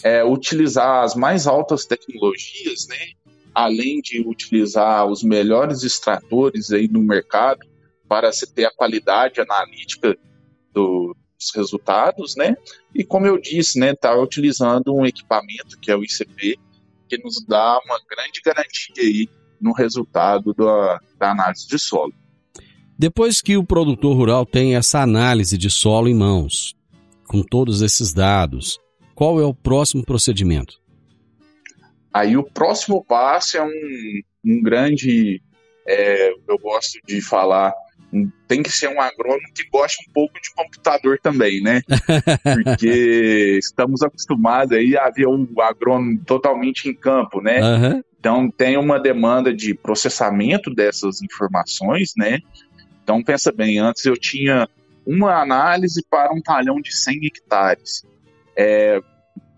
é, 0.02 0.24
utilizar 0.24 1.04
as 1.04 1.14
mais 1.14 1.46
altas 1.46 1.86
tecnologias, 1.86 2.86
né? 2.88 2.96
além 3.54 4.00
de 4.02 4.20
utilizar 4.20 5.06
os 5.06 5.22
melhores 5.22 5.82
extratores 5.82 6.70
aí 6.70 6.88
no 6.88 7.00
mercado 7.00 7.60
para 8.06 8.30
se 8.30 8.46
ter 8.52 8.66
a 8.66 8.70
qualidade 8.70 9.40
analítica 9.40 10.16
do, 10.72 11.16
dos 11.38 11.54
resultados, 11.54 12.36
né? 12.36 12.54
E 12.94 13.02
como 13.02 13.26
eu 13.26 13.40
disse, 13.40 13.78
né, 13.78 13.94
tá 13.94 14.14
utilizando 14.14 14.94
um 14.94 15.06
equipamento 15.06 15.78
que 15.80 15.90
é 15.90 15.96
o 15.96 16.04
ICP 16.04 16.58
que 17.08 17.18
nos 17.18 17.44
dá 17.46 17.78
uma 17.84 17.98
grande 18.08 18.40
garantia 18.44 19.02
aí 19.02 19.28
no 19.60 19.72
resultado 19.72 20.52
da, 20.54 21.00
da 21.18 21.30
análise 21.30 21.66
de 21.66 21.78
solo. 21.78 22.12
Depois 22.98 23.40
que 23.42 23.56
o 23.56 23.64
produtor 23.64 24.16
rural 24.16 24.46
tem 24.46 24.74
essa 24.74 25.00
análise 25.00 25.58
de 25.58 25.68
solo 25.68 26.08
em 26.08 26.14
mãos, 26.14 26.74
com 27.26 27.42
todos 27.42 27.82
esses 27.82 28.12
dados, 28.12 28.78
qual 29.14 29.40
é 29.40 29.44
o 29.44 29.54
próximo 29.54 30.04
procedimento? 30.04 30.80
Aí 32.12 32.36
o 32.36 32.42
próximo 32.42 33.04
passo 33.04 33.58
é 33.58 33.62
um, 33.62 34.20
um 34.46 34.62
grande, 34.62 35.42
é, 35.86 36.30
eu 36.48 36.58
gosto 36.58 36.98
de 37.06 37.20
falar, 37.20 37.74
tem 38.46 38.62
que 38.62 38.70
ser 38.70 38.88
um 38.88 39.00
agrônomo 39.00 39.48
que 39.54 39.68
goste 39.68 40.04
um 40.08 40.12
pouco 40.12 40.40
de 40.40 40.52
computador 40.54 41.18
também, 41.22 41.60
né? 41.62 41.82
Porque 42.64 43.58
estamos 43.58 44.02
acostumados 44.02 44.76
aí 44.76 44.96
a 44.96 45.10
ver 45.10 45.26
um 45.26 45.46
agrônomo 45.60 46.18
totalmente 46.24 46.88
em 46.88 46.94
campo, 46.94 47.40
né? 47.40 47.60
Uhum. 47.62 48.02
Então 48.18 48.50
tem 48.50 48.76
uma 48.76 48.98
demanda 48.98 49.54
de 49.54 49.74
processamento 49.74 50.74
dessas 50.74 51.22
informações, 51.22 52.12
né? 52.16 52.38
Então 53.02 53.22
pensa 53.22 53.52
bem, 53.52 53.78
antes 53.78 54.04
eu 54.04 54.16
tinha 54.16 54.68
uma 55.06 55.40
análise 55.40 56.04
para 56.10 56.32
um 56.32 56.40
talhão 56.40 56.80
de 56.80 56.94
100 56.94 57.26
hectares 57.26 58.04
é, 58.56 59.00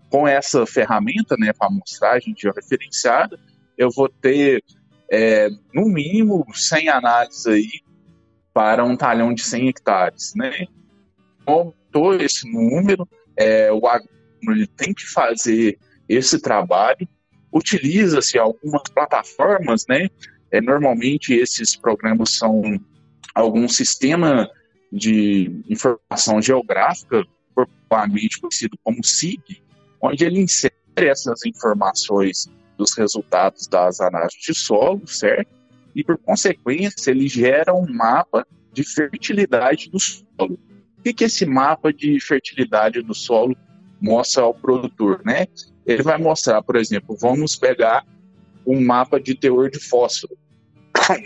com 0.09 0.27
essa 0.27 0.65
ferramenta, 0.65 1.35
né, 1.37 1.53
para 1.57 1.67
amostragem 1.67 2.35
georreferenciada, 2.37 3.39
eu 3.77 3.89
vou 3.89 4.09
ter, 4.09 4.63
é, 5.09 5.49
no 5.73 5.85
mínimo, 5.85 6.45
100 6.53 6.89
análises 6.89 7.47
aí 7.47 7.69
para 8.53 8.83
um 8.83 8.95
talhão 8.95 9.33
de 9.33 9.43
100 9.43 9.69
hectares, 9.69 10.33
né? 10.35 10.65
Montou 11.47 12.15
esse 12.15 12.51
número, 12.51 13.07
é, 13.35 13.71
o 13.71 13.85
agrônomo 13.87 14.67
tem 14.75 14.93
que 14.93 15.05
fazer 15.05 15.77
esse 16.07 16.39
trabalho, 16.41 17.07
utiliza-se 17.53 18.37
algumas 18.37 18.83
plataformas, 18.93 19.85
né? 19.87 20.09
É, 20.51 20.59
normalmente 20.59 21.33
esses 21.33 21.75
programas 21.75 22.31
são 22.31 22.79
algum 23.35 23.67
sistema 23.67 24.49
de 24.91 25.61
informação 25.69 26.41
geográfica 26.41 27.23
popularmente 27.53 28.39
conhecido 28.39 28.77
como 28.83 29.03
SIG, 29.03 29.61
onde 30.01 30.25
ele 30.25 30.39
insere 30.39 30.73
essas 30.95 31.45
informações 31.45 32.47
dos 32.77 32.97
resultados 32.97 33.67
das 33.67 33.99
análises 33.99 34.41
de 34.41 34.53
solo, 34.53 35.05
certo? 35.07 35.58
E, 35.99 36.03
por 36.03 36.17
consequência, 36.17 37.11
ele 37.11 37.27
gera 37.27 37.73
um 37.73 37.85
mapa 37.85 38.47
de 38.71 38.85
fertilidade 38.85 39.89
do 39.89 39.99
solo. 39.99 40.57
O 40.97 41.01
que, 41.03 41.13
que 41.13 41.25
esse 41.25 41.45
mapa 41.45 41.91
de 41.91 42.17
fertilidade 42.21 43.01
do 43.01 43.13
solo 43.13 43.53
mostra 43.99 44.43
ao 44.43 44.53
produtor, 44.53 45.21
né? 45.25 45.45
Ele 45.85 46.01
vai 46.01 46.17
mostrar, 46.17 46.61
por 46.61 46.77
exemplo, 46.77 47.17
vamos 47.19 47.57
pegar 47.57 48.05
um 48.65 48.79
mapa 48.79 49.19
de 49.19 49.35
teor 49.35 49.69
de 49.69 49.77
fósforo. 49.77 50.37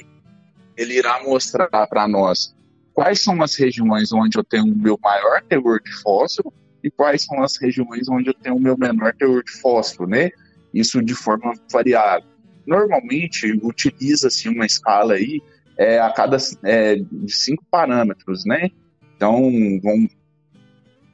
Ele 0.76 0.98
irá 0.98 1.22
mostrar 1.24 1.70
para 1.70 2.08
nós 2.08 2.56
quais 2.96 3.22
são 3.22 3.40
as 3.44 3.56
regiões 3.56 4.12
onde 4.12 4.40
eu 4.40 4.44
tenho 4.44 4.66
o 4.66 4.76
meu 4.76 4.98
maior 5.04 5.44
teor 5.44 5.80
de 5.84 5.92
fósforo 6.02 6.52
e 6.84 6.90
quais 6.90 7.26
são 7.26 7.44
as 7.44 7.58
regiões 7.62 8.10
onde 8.10 8.30
eu 8.30 8.34
tenho 8.34 8.56
o 8.56 8.60
meu 8.60 8.76
menor 8.76 9.14
teor 9.14 9.44
de 9.44 9.52
fósforo, 9.52 10.10
né? 10.10 10.32
Isso 10.74 11.00
de 11.00 11.14
forma 11.14 11.54
variável. 11.72 12.33
Normalmente 12.66 13.52
utiliza-se 13.62 14.50
uma 14.50 14.66
escala 14.66 15.14
aí 15.14 15.42
é, 15.78 16.00
a 16.00 16.12
cada 16.12 16.38
é, 16.64 16.96
de 16.96 17.32
cinco 17.32 17.64
parâmetros, 17.70 18.46
né? 18.46 18.70
Então 19.16 19.52
vamos, 19.82 20.12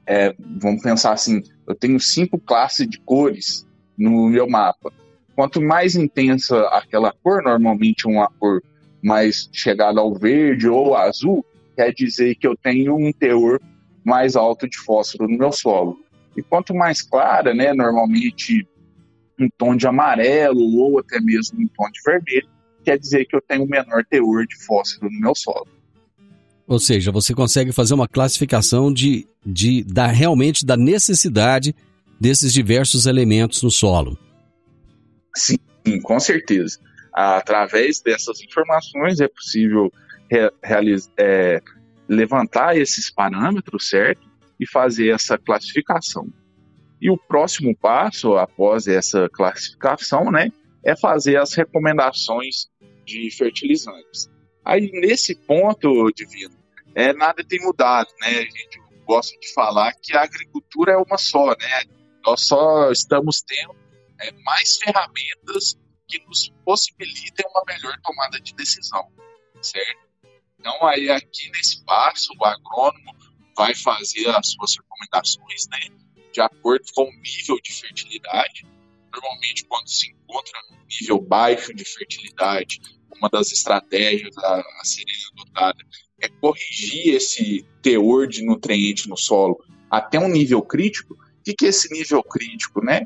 é, 0.05 0.35
vamos 0.59 0.81
pensar 0.81 1.13
assim, 1.13 1.41
eu 1.67 1.75
tenho 1.75 1.99
cinco 1.99 2.37
classes 2.39 2.87
de 2.87 2.99
cores 2.99 3.67
no 3.97 4.29
meu 4.29 4.49
mapa. 4.49 4.91
Quanto 5.35 5.61
mais 5.61 5.95
intensa 5.95 6.67
aquela 6.69 7.13
cor, 7.23 7.43
normalmente 7.43 8.07
uma 8.07 8.29
cor 8.39 8.61
mais 9.01 9.49
chegada 9.53 10.01
ao 10.01 10.13
verde 10.13 10.67
ou 10.67 10.95
azul, 10.95 11.45
quer 11.75 11.93
dizer 11.93 12.35
que 12.35 12.45
eu 12.45 12.57
tenho 12.57 12.95
um 12.95 13.11
teor 13.13 13.61
mais 14.03 14.35
alto 14.35 14.67
de 14.67 14.77
fósforo 14.77 15.29
no 15.29 15.37
meu 15.37 15.51
solo. 15.51 15.97
E 16.35 16.41
quanto 16.41 16.73
mais 16.73 17.01
clara, 17.01 17.53
né, 17.53 17.73
normalmente 17.73 18.67
um 19.39 19.49
tom 19.57 19.75
de 19.75 19.87
amarelo 19.87 20.77
ou 20.77 20.99
até 20.99 21.19
mesmo 21.19 21.59
um 21.59 21.67
tom 21.67 21.89
de 21.91 22.01
vermelho, 22.05 22.49
quer 22.83 22.97
dizer 22.97 23.25
que 23.25 23.35
eu 23.35 23.41
tenho 23.41 23.63
um 23.63 23.67
menor 23.67 24.03
teor 24.09 24.45
de 24.45 24.55
fósforo 24.65 25.11
no 25.11 25.19
meu 25.19 25.35
solo. 25.35 25.67
Ou 26.67 26.79
seja, 26.79 27.11
você 27.11 27.33
consegue 27.33 27.71
fazer 27.71 27.95
uma 27.95 28.07
classificação 28.07 28.93
de, 28.93 29.27
de 29.43 29.83
da 29.83 30.07
realmente 30.07 30.65
da 30.65 30.77
necessidade 30.77 31.75
desses 32.19 32.53
diversos 32.53 33.05
elementos 33.07 33.63
no 33.63 33.71
solo. 33.71 34.17
Sim, 35.35 35.57
com 36.03 36.19
certeza. 36.19 36.79
Através 37.11 38.01
dessas 38.01 38.41
informações 38.41 39.19
é 39.19 39.27
possível 39.27 39.91
realizar, 40.63 41.11
é, 41.17 41.59
levantar 42.07 42.77
esses 42.77 43.09
parâmetros, 43.09 43.89
certo? 43.89 44.27
E 44.59 44.67
fazer 44.67 45.09
essa 45.09 45.37
classificação. 45.37 46.27
E 47.01 47.09
o 47.09 47.17
próximo 47.17 47.75
passo, 47.75 48.35
após 48.35 48.87
essa 48.87 49.29
classificação, 49.29 50.31
né, 50.31 50.51
é 50.83 50.95
fazer 50.95 51.37
as 51.37 51.53
recomendações 51.53 52.67
de 53.05 53.29
fertilizantes. 53.31 54.29
Aí, 54.63 54.91
nesse 54.91 55.35
ponto, 55.35 56.11
Divino, 56.11 56.55
é, 56.93 57.13
nada 57.13 57.43
tem 57.43 57.59
mudado, 57.61 58.09
né? 58.21 58.27
A 58.27 58.41
gente 58.41 58.81
gosta 59.05 59.37
de 59.39 59.53
falar 59.53 59.93
que 59.93 60.15
a 60.15 60.23
agricultura 60.23 60.93
é 60.93 60.97
uma 60.97 61.17
só, 61.17 61.47
né? 61.47 61.83
Nós 62.25 62.45
só 62.45 62.91
estamos 62.91 63.41
tendo 63.41 63.75
é, 64.21 64.31
mais 64.43 64.77
ferramentas 64.77 65.77
que 66.07 66.19
nos 66.27 66.53
possibilitem 66.65 67.45
uma 67.49 67.63
melhor 67.67 67.95
tomada 68.03 68.39
de 68.39 68.53
decisão, 68.53 69.07
certo? 69.61 70.09
Então, 70.59 70.85
aí 70.85 71.09
aqui 71.09 71.49
nesse 71.51 71.83
passo, 71.85 72.33
o 72.37 72.45
agrônomo 72.45 73.15
vai 73.55 73.73
fazer 73.75 74.27
as 74.29 74.49
suas 74.51 74.75
recomendações, 74.77 75.67
né, 75.69 75.79
de 76.39 76.43
acordo 76.43 76.85
com 76.95 77.03
o 77.03 77.21
nível 77.21 77.59
de 77.61 77.73
fertilidade. 77.73 78.65
Normalmente, 79.11 79.65
quando 79.65 79.89
se 79.89 80.09
encontra 80.09 80.57
no 80.71 80.77
nível 80.89 81.19
baixo 81.19 81.73
de 81.73 81.83
fertilidade, 81.83 82.79
uma 83.13 83.29
das 83.29 83.51
estratégias 83.51 84.37
a, 84.37 84.59
a 84.59 84.85
serem 84.85 85.13
adotada 85.33 85.83
é 86.21 86.29
corrigir 86.29 87.15
esse 87.15 87.65
teor 87.81 88.25
de 88.25 88.45
nutriente 88.45 89.09
no 89.09 89.17
solo 89.17 89.61
até 89.91 90.17
um 90.17 90.29
nível 90.29 90.61
crítico. 90.61 91.13
O 91.13 91.43
que, 91.43 91.53
que 91.53 91.65
é 91.65 91.69
esse 91.69 91.91
nível 91.91 92.23
crítico, 92.23 92.81
né? 92.85 93.05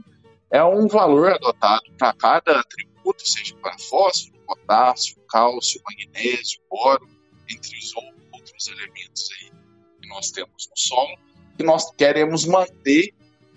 É 0.52 0.64
um 0.64 0.88
valor 0.88 1.34
adotado 1.34 1.82
para 1.98 2.14
cada 2.14 2.60
atributo, 2.60 3.28
seja 3.28 3.56
para 3.56 3.80
fósforo, 3.80 4.38
potássio, 4.46 5.16
cálcio, 5.28 5.82
magnésio, 5.84 6.62
boro, 6.70 7.08
entre 7.50 7.80
os 7.80 7.94
outros 8.32 8.68
elementos 8.68 9.30
aí 9.32 9.52
que 10.00 10.08
nós 10.08 10.30
temos 10.30 10.70
no 10.70 10.78
solo, 10.78 11.18
que 11.58 11.64
nós 11.64 11.92
queremos 11.96 12.46
manter 12.46 13.12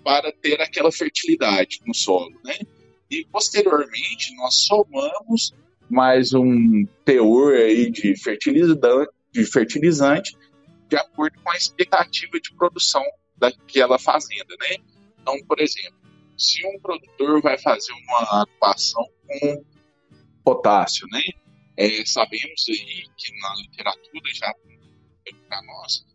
para 0.06 0.30
ter 0.30 0.62
aquela 0.62 0.92
fertilidade 0.92 1.80
no 1.84 1.92
solo, 1.92 2.30
né? 2.44 2.56
E 3.10 3.24
posteriormente 3.24 4.32
nós 4.36 4.54
somamos 4.64 5.52
mais 5.90 6.32
um 6.32 6.86
teor 7.04 7.54
aí 7.54 7.90
de 7.90 8.16
fertilizante, 8.16 9.10
de 9.32 9.44
fertilizante 9.44 10.36
de 10.88 10.96
acordo 10.96 11.40
com 11.42 11.50
a 11.50 11.56
expectativa 11.56 12.38
de 12.38 12.54
produção 12.54 13.02
daquela 13.36 13.98
fazenda, 13.98 14.54
né? 14.60 14.76
Então, 15.20 15.34
por 15.44 15.58
exemplo, 15.58 15.98
se 16.38 16.64
um 16.64 16.78
produtor 16.78 17.42
vai 17.42 17.58
fazer 17.58 17.92
uma 17.92 18.42
adubação 18.42 19.04
com 19.26 19.64
potássio, 20.44 21.04
né? 21.10 21.22
É, 21.76 22.06
sabemos 22.06 22.64
aí 22.68 23.06
que 23.16 23.40
na 23.40 23.56
literatura 23.56 24.32
já 24.32 24.54
para 25.48 25.62
nós, 25.62 26.06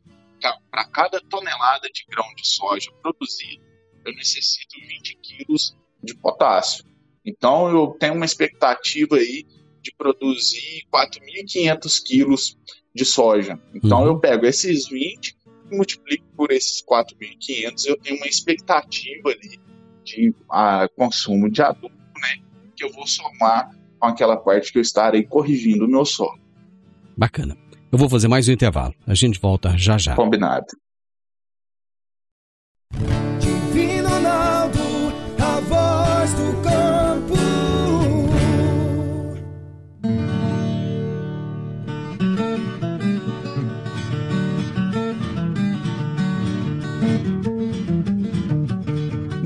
para 0.72 0.86
cada 0.86 1.20
tonelada 1.30 1.90
de 1.90 2.06
grão 2.10 2.34
de 2.36 2.48
soja 2.48 2.90
produzido, 3.02 3.71
eu 4.06 4.14
necessito 4.14 4.80
20 4.80 5.18
quilos 5.22 5.76
de 6.04 6.16
potássio. 6.16 6.86
Então 7.26 7.70
eu 7.70 7.88
tenho 8.00 8.14
uma 8.14 8.26
expectativa 8.26 9.16
aí 9.16 9.46
de 9.82 9.94
produzir 9.96 10.86
4.500 10.94 12.04
quilos 12.04 12.58
de 12.94 13.06
soja. 13.06 13.60
Então 13.74 14.02
uhum. 14.02 14.08
eu 14.08 14.20
pego 14.20 14.46
esses 14.46 14.90
20 14.90 15.36
e 15.72 15.76
multiplico 15.76 16.26
por 16.36 16.52
esses 16.52 16.84
4.500, 16.84 17.86
eu 17.86 17.98
tenho 17.98 18.18
uma 18.18 18.28
expectativa 18.28 19.30
ali 19.30 19.60
de 20.04 20.34
a, 20.50 20.88
consumo 20.96 21.50
de 21.50 21.62
adubo, 21.62 21.90
né? 21.90 22.44
Que 22.76 22.84
eu 22.84 22.92
vou 22.92 23.08
somar 23.08 23.72
com 24.00 24.08
aquela 24.08 24.36
parte 24.36 24.72
que 24.72 24.80
eu 24.80 24.82
estarei 24.82 25.24
corrigindo 25.24 25.86
o 25.86 25.88
meu 25.88 26.06
solo. 26.06 26.40
Bacana. 27.16 27.58
Eu 27.92 27.98
vou 27.98 28.10
fazer 28.10 28.28
mais 28.28 28.48
um 28.48 28.52
intervalo. 28.52 28.96
A 29.06 29.14
gente 29.14 29.40
volta 29.40 29.78
já 29.78 29.98
já. 29.98 30.16
Combinado. 30.16 30.68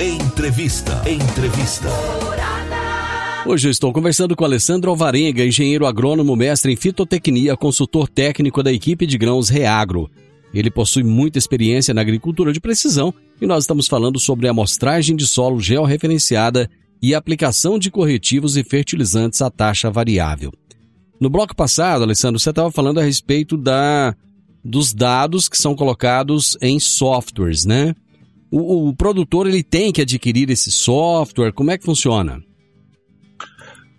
Entrevista. 0.00 1.08
Entrevista. 1.08 1.88
Hoje 3.46 3.68
eu 3.68 3.70
estou 3.70 3.92
conversando 3.92 4.34
com 4.34 4.44
Alessandro 4.44 4.90
Alvarenga, 4.90 5.44
engenheiro 5.44 5.86
agrônomo, 5.86 6.34
mestre 6.34 6.72
em 6.72 6.76
fitotecnia, 6.76 7.56
consultor 7.56 8.08
técnico 8.08 8.60
da 8.60 8.72
equipe 8.72 9.06
de 9.06 9.16
grãos 9.16 9.48
Reagro. 9.48 10.10
Ele 10.52 10.68
possui 10.68 11.04
muita 11.04 11.38
experiência 11.38 11.94
na 11.94 12.00
agricultura 12.00 12.52
de 12.52 12.58
precisão 12.58 13.14
e 13.40 13.46
nós 13.46 13.62
estamos 13.62 13.86
falando 13.86 14.18
sobre 14.18 14.48
a 14.48 14.50
amostragem 14.50 15.14
de 15.14 15.28
solo 15.28 15.60
georreferenciada 15.60 16.68
e 17.00 17.14
aplicação 17.14 17.78
de 17.78 17.88
corretivos 17.88 18.56
e 18.56 18.64
fertilizantes 18.64 19.40
a 19.42 19.48
taxa 19.48 19.92
variável. 19.92 20.52
No 21.20 21.30
bloco 21.30 21.54
passado, 21.54 22.02
Alessandro, 22.02 22.40
você 22.40 22.50
estava 22.50 22.72
falando 22.72 22.98
a 22.98 23.04
respeito 23.04 23.56
da, 23.56 24.12
dos 24.64 24.92
dados 24.92 25.48
que 25.48 25.56
são 25.56 25.76
colocados 25.76 26.58
em 26.60 26.80
softwares, 26.80 27.64
né? 27.64 27.94
O, 28.56 28.88
o 28.88 28.94
produtor 28.94 29.48
ele 29.48 29.64
tem 29.64 29.92
que 29.92 30.00
adquirir 30.00 30.48
esse 30.48 30.70
software? 30.70 31.52
Como 31.52 31.72
é 31.72 31.78
que 31.78 31.84
funciona? 31.84 32.40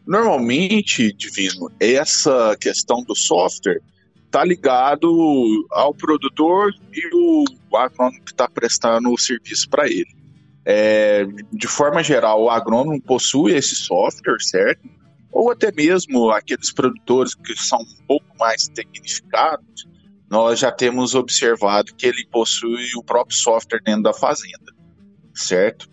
Normalmente, 0.07 1.11
Divino, 1.13 1.69
essa 1.77 2.55
questão 2.59 3.03
do 3.03 3.13
software 3.15 3.81
está 4.25 4.45
ligado 4.45 5.67
ao 5.71 5.93
produtor 5.93 6.73
e 6.93 7.09
o 7.13 7.75
agrônomo 7.75 8.23
que 8.23 8.31
está 8.31 8.47
prestando 8.47 9.11
o 9.11 9.17
serviço 9.17 9.69
para 9.69 9.87
ele. 9.87 10.15
É, 10.63 11.25
de 11.51 11.67
forma 11.67 12.01
geral, 12.01 12.43
o 12.43 12.49
agrônomo 12.49 13.01
possui 13.01 13.53
esse 13.53 13.75
software, 13.75 14.41
certo? 14.41 14.87
Ou 15.31 15.51
até 15.51 15.69
mesmo 15.71 16.31
aqueles 16.31 16.71
produtores 16.71 17.35
que 17.35 17.55
são 17.57 17.79
um 17.79 18.05
pouco 18.07 18.25
mais 18.39 18.69
tecnificados, 18.69 19.85
nós 20.29 20.59
já 20.59 20.71
temos 20.71 21.15
observado 21.15 21.93
que 21.95 22.05
ele 22.05 22.25
possui 22.31 22.85
o 22.95 23.03
próprio 23.03 23.37
software 23.37 23.81
dentro 23.83 24.03
da 24.03 24.13
fazenda, 24.13 24.73
certo? 25.33 25.87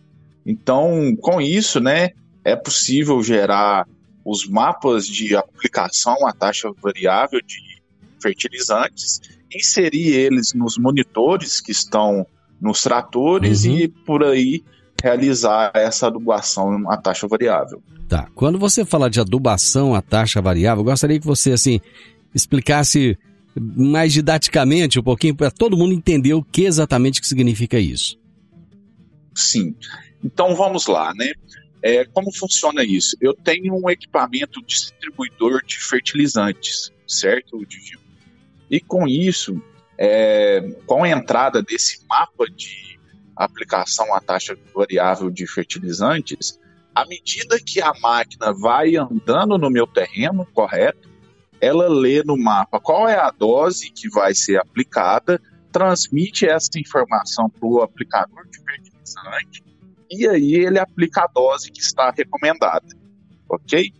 Então, 0.44 1.14
com 1.20 1.40
isso, 1.40 1.80
né, 1.80 2.10
é 2.44 2.56
possível 2.56 3.22
gerar 3.22 3.86
os 4.24 4.48
mapas 4.48 5.06
de 5.06 5.36
aplicação 5.36 6.26
à 6.26 6.32
taxa 6.32 6.70
variável 6.80 7.40
de 7.40 7.82
fertilizantes, 8.20 9.20
inserir 9.52 10.14
eles 10.14 10.52
nos 10.54 10.78
monitores 10.78 11.60
que 11.60 11.72
estão 11.72 12.26
nos 12.60 12.82
tratores 12.82 13.64
uhum. 13.64 13.76
e 13.76 13.88
por 13.88 14.24
aí 14.24 14.62
realizar 15.02 15.72
essa 15.74 16.06
adubação 16.06 16.88
à 16.88 16.96
taxa 16.96 17.26
variável. 17.26 17.82
Tá. 18.08 18.28
Quando 18.34 18.58
você 18.58 18.84
fala 18.84 19.10
de 19.10 19.20
adubação 19.20 19.94
à 19.94 20.00
taxa 20.00 20.40
variável, 20.40 20.82
eu 20.82 20.84
gostaria 20.84 21.18
que 21.18 21.26
você 21.26 21.52
assim 21.52 21.80
explicasse 22.32 23.18
mais 23.54 24.12
didaticamente 24.12 24.98
um 24.98 25.02
pouquinho 25.02 25.34
para 25.34 25.50
todo 25.50 25.76
mundo 25.76 25.94
entender 25.94 26.34
o 26.34 26.42
que 26.42 26.64
exatamente 26.64 27.20
que 27.20 27.26
significa 27.26 27.78
isso. 27.78 28.18
Sim. 29.34 29.74
Então 30.22 30.54
vamos 30.54 30.86
lá, 30.86 31.12
né? 31.14 31.32
É, 31.82 32.04
como 32.04 32.32
funciona 32.32 32.84
isso? 32.84 33.16
Eu 33.20 33.34
tenho 33.34 33.74
um 33.74 33.90
equipamento 33.90 34.62
distribuidor 34.64 35.64
de 35.64 35.78
fertilizantes, 35.78 36.92
certo? 37.06 37.60
E 38.70 38.80
com 38.80 39.06
isso, 39.08 39.60
é, 39.98 40.60
com 40.86 41.02
a 41.02 41.08
entrada 41.08 41.60
desse 41.60 42.06
mapa 42.06 42.46
de 42.46 42.98
aplicação 43.36 44.14
à 44.14 44.20
taxa 44.20 44.56
variável 44.74 45.28
de 45.28 45.46
fertilizantes, 45.46 46.60
à 46.94 47.04
medida 47.04 47.58
que 47.58 47.80
a 47.80 47.92
máquina 48.00 48.52
vai 48.52 48.96
andando 48.96 49.58
no 49.58 49.70
meu 49.70 49.86
terreno, 49.86 50.46
correto? 50.52 51.10
Ela 51.62 51.88
lê 51.88 52.24
no 52.24 52.36
mapa 52.36 52.80
qual 52.80 53.08
é 53.08 53.16
a 53.16 53.30
dose 53.30 53.92
que 53.92 54.10
vai 54.10 54.34
ser 54.34 54.58
aplicada, 54.58 55.40
transmite 55.70 56.44
essa 56.44 56.68
informação 56.76 57.48
para 57.48 57.66
o 57.66 57.80
aplicador 57.80 58.44
de 58.48 58.58
fertilizante 58.58 59.62
e 60.10 60.28
aí 60.28 60.54
ele 60.56 60.78
aplica 60.78 61.22
a 61.22 61.26
dose 61.26 61.70
que 61.70 61.80
está 61.80 62.10
recomendada, 62.10 62.86
ok? 63.48 63.90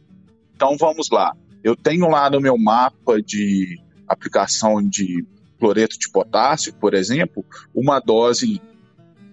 Então 0.55 0.77
vamos 0.77 1.09
lá. 1.09 1.35
Eu 1.65 1.75
tenho 1.75 2.09
lá 2.09 2.29
no 2.29 2.41
meu 2.41 2.59
mapa 2.59 3.23
de 3.23 3.81
aplicação 4.07 4.87
de 4.87 5.25
cloreto 5.59 5.97
de 5.97 6.11
potássio, 6.11 6.75
por 6.75 6.93
exemplo, 6.93 7.45
uma 7.73 8.01
dose 8.01 8.61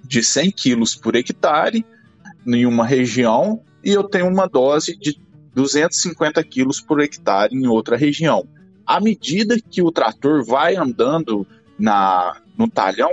de 0.06 0.24
100 0.24 0.52
quilos 0.52 0.96
por 0.96 1.16
hectare 1.16 1.84
em 2.48 2.66
uma 2.66 2.86
região 2.86 3.62
e 3.84 3.90
eu 3.90 4.04
tenho 4.04 4.28
uma 4.28 4.48
dose 4.48 4.96
de 4.98 5.20
250 5.60 6.42
quilos 6.46 6.80
por 6.80 7.02
hectare 7.02 7.54
em 7.54 7.68
outra 7.68 7.98
região. 7.98 8.48
À 8.86 9.02
medida 9.02 9.60
que 9.60 9.82
o 9.82 9.92
trator 9.92 10.46
vai 10.46 10.78
andando 10.78 11.46
na, 11.78 12.42
no 12.58 12.70
talhão, 12.70 13.12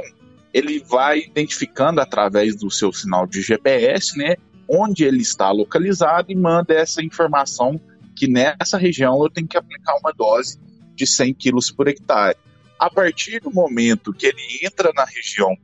ele 0.55 0.79
vai 0.79 1.19
identificando 1.19 2.01
através 2.01 2.55
do 2.55 2.71
seu 2.71 2.93
sinal 2.93 3.27
de 3.27 3.43
GPS, 3.43 4.17
né, 4.17 4.37
onde 4.69 5.05
ele 5.05 5.23
está 5.23 5.51
localizado 5.51 6.31
e 6.31 6.37
manda 6.37 6.73
essa 6.73 7.03
informação 7.03 7.81
que 8.15 8.29
nessa 8.29 8.79
região 8.79 9.21
eu 9.23 9.29
tenho 9.29 9.49
que 9.49 9.59
aplicar 9.59 9.97
uma 9.99 10.13
dose 10.13 10.59
de 10.95 11.05
100 11.05 11.35
quilos 11.35 11.71
por 11.71 11.89
hectare. 11.89 12.37
A 12.79 12.89
partir 12.89 13.41
do 13.41 13.53
momento 13.53 14.13
que 14.13 14.27
ele 14.27 14.61
entra 14.63 14.93
na 14.95 15.05
região 15.05 15.57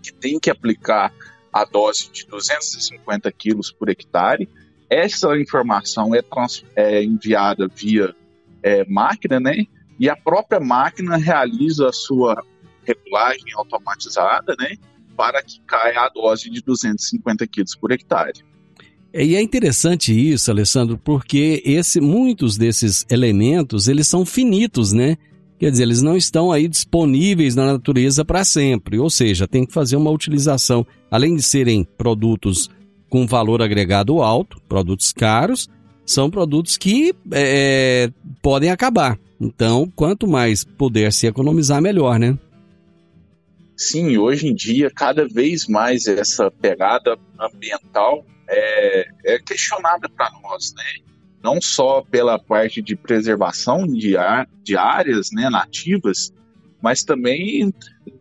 que 0.00 0.12
tem 0.12 0.38
que 0.38 0.48
aplicar 0.48 1.12
a 1.52 1.64
dose 1.64 2.08
de 2.12 2.24
250 2.26 3.30
quilos 3.32 3.72
por 3.72 3.88
hectare, 3.88 4.48
essa 4.88 5.36
informação 5.38 6.14
é, 6.14 6.22
trans, 6.22 6.64
é 6.76 7.02
enviada 7.02 7.68
via 7.68 8.14
é, 8.62 8.84
máquina, 8.86 9.40
né? 9.40 9.66
E 9.98 10.08
a 10.08 10.16
própria 10.16 10.60
máquina 10.60 11.16
realiza 11.16 11.88
a 11.88 11.92
sua 11.92 12.42
regulagem 12.84 13.52
automatizada, 13.54 14.54
né? 14.58 14.76
Para 15.16 15.42
que 15.42 15.60
caia 15.66 16.00
a 16.00 16.08
dose 16.08 16.50
de 16.50 16.60
250 16.60 17.46
quilos 17.46 17.76
por 17.76 17.92
hectare. 17.92 18.42
E 19.12 19.36
é 19.36 19.40
interessante 19.40 20.12
isso, 20.12 20.50
Alessandro, 20.50 20.98
porque 20.98 21.62
esse, 21.64 22.00
muitos 22.00 22.58
desses 22.58 23.06
elementos 23.08 23.86
eles 23.86 24.08
são 24.08 24.26
finitos, 24.26 24.92
né? 24.92 25.16
Quer 25.56 25.70
dizer, 25.70 25.84
eles 25.84 26.02
não 26.02 26.16
estão 26.16 26.50
aí 26.50 26.66
disponíveis 26.66 27.54
na 27.54 27.64
natureza 27.64 28.24
para 28.24 28.44
sempre. 28.44 28.98
Ou 28.98 29.08
seja, 29.08 29.46
tem 29.46 29.64
que 29.64 29.72
fazer 29.72 29.94
uma 29.94 30.10
utilização, 30.10 30.84
além 31.08 31.36
de 31.36 31.42
serem 31.42 31.84
produtos 31.84 32.68
com 33.14 33.28
valor 33.28 33.62
agregado 33.62 34.20
alto, 34.20 34.60
produtos 34.68 35.12
caros, 35.12 35.68
são 36.04 36.28
produtos 36.28 36.76
que 36.76 37.14
é, 37.30 38.10
podem 38.42 38.72
acabar. 38.72 39.16
Então, 39.40 39.88
quanto 39.94 40.26
mais 40.26 40.64
puder 40.64 41.12
se 41.12 41.28
economizar, 41.28 41.80
melhor, 41.80 42.18
né? 42.18 42.36
Sim, 43.76 44.18
hoje 44.18 44.48
em 44.48 44.54
dia, 44.54 44.90
cada 44.90 45.28
vez 45.28 45.68
mais 45.68 46.08
essa 46.08 46.50
pegada 46.50 47.16
ambiental 47.38 48.26
é, 48.48 49.06
é 49.24 49.38
questionada 49.38 50.08
para 50.08 50.32
nós, 50.42 50.74
né? 50.76 51.06
Não 51.40 51.60
só 51.62 52.02
pela 52.02 52.36
parte 52.36 52.82
de 52.82 52.96
preservação 52.96 53.86
de, 53.86 54.16
de 54.64 54.76
áreas 54.76 55.28
né, 55.32 55.48
nativas, 55.48 56.32
mas 56.82 57.04
também 57.04 57.72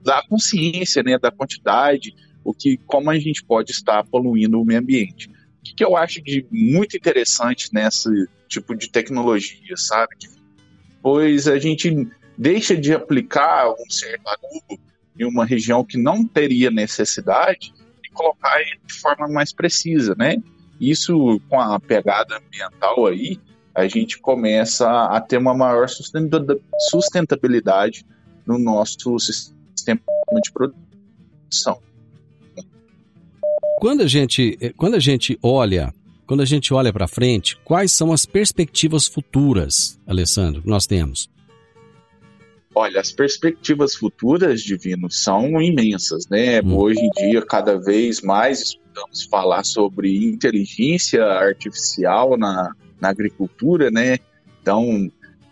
da 0.03 0.21
consciência, 0.29 1.01
né, 1.01 1.17
da 1.17 1.31
quantidade, 1.31 2.13
o 2.43 2.53
que, 2.53 2.77
como 2.85 3.09
a 3.09 3.17
gente 3.17 3.43
pode 3.43 3.71
estar 3.71 4.03
poluindo 4.05 4.61
o 4.61 4.65
meio 4.65 4.79
ambiente. 4.79 5.27
O 5.27 5.63
que, 5.63 5.75
que 5.75 5.83
eu 5.83 5.95
acho 5.95 6.21
de 6.21 6.45
muito 6.51 6.97
interessante 6.97 7.69
nesse 7.73 8.09
tipo 8.47 8.75
de 8.75 8.89
tecnologia, 8.89 9.75
sabe? 9.75 10.15
Pois 11.01 11.47
a 11.47 11.57
gente 11.57 12.07
deixa 12.37 12.75
de 12.75 12.93
aplicar 12.93 13.71
um 13.71 13.89
certo 13.89 14.27
adubo 14.27 14.79
em 15.17 15.25
uma 15.25 15.45
região 15.45 15.83
que 15.83 15.97
não 15.97 16.25
teria 16.25 16.71
necessidade 16.71 17.73
e 18.03 18.09
colocar 18.09 18.59
ele 18.61 18.79
de 18.85 18.93
forma 18.93 19.27
mais 19.27 19.53
precisa, 19.53 20.15
né? 20.15 20.37
Isso 20.79 21.39
com 21.49 21.59
a 21.59 21.79
pegada 21.79 22.37
ambiental 22.37 23.05
aí, 23.05 23.39
a 23.73 23.87
gente 23.87 24.19
começa 24.19 24.87
a 25.05 25.19
ter 25.21 25.37
uma 25.37 25.53
maior 25.53 25.87
sustentabilidade 26.89 28.05
no 28.45 28.59
nosso 28.59 29.17
sistema 29.19 30.01
de 30.43 30.51
produção. 30.51 31.81
Quando 33.83 33.99
a 33.99 34.07
gente, 34.07 34.57
eh, 34.61 34.71
quando 34.77 34.95
a 34.95 34.99
gente 34.99 35.37
olha, 35.43 35.93
quando 36.25 36.39
a 36.39 36.45
gente 36.45 36.73
olha 36.73 36.93
para 36.93 37.05
frente, 37.05 37.57
quais 37.65 37.91
são 37.91 38.13
as 38.13 38.25
perspectivas 38.25 39.07
futuras, 39.07 39.99
Alessandro, 40.07 40.61
que 40.61 40.69
nós 40.69 40.87
temos? 40.87 41.29
Olha, 42.73 43.01
as 43.01 43.11
perspectivas 43.11 43.93
futuras, 43.93 44.61
Divino, 44.61 45.11
são 45.11 45.61
imensas, 45.61 46.29
né? 46.29 46.61
Hum. 46.61 46.77
Hoje 46.77 47.01
em 47.01 47.09
dia, 47.09 47.41
cada 47.41 47.77
vez 47.77 48.21
mais 48.21 48.61
escutamos 48.61 49.23
falar 49.23 49.65
sobre 49.65 50.15
inteligência 50.29 51.21
artificial 51.25 52.37
na, 52.37 52.73
na 53.01 53.09
agricultura, 53.09 53.91
né? 53.91 54.17
Então, 54.61 55.11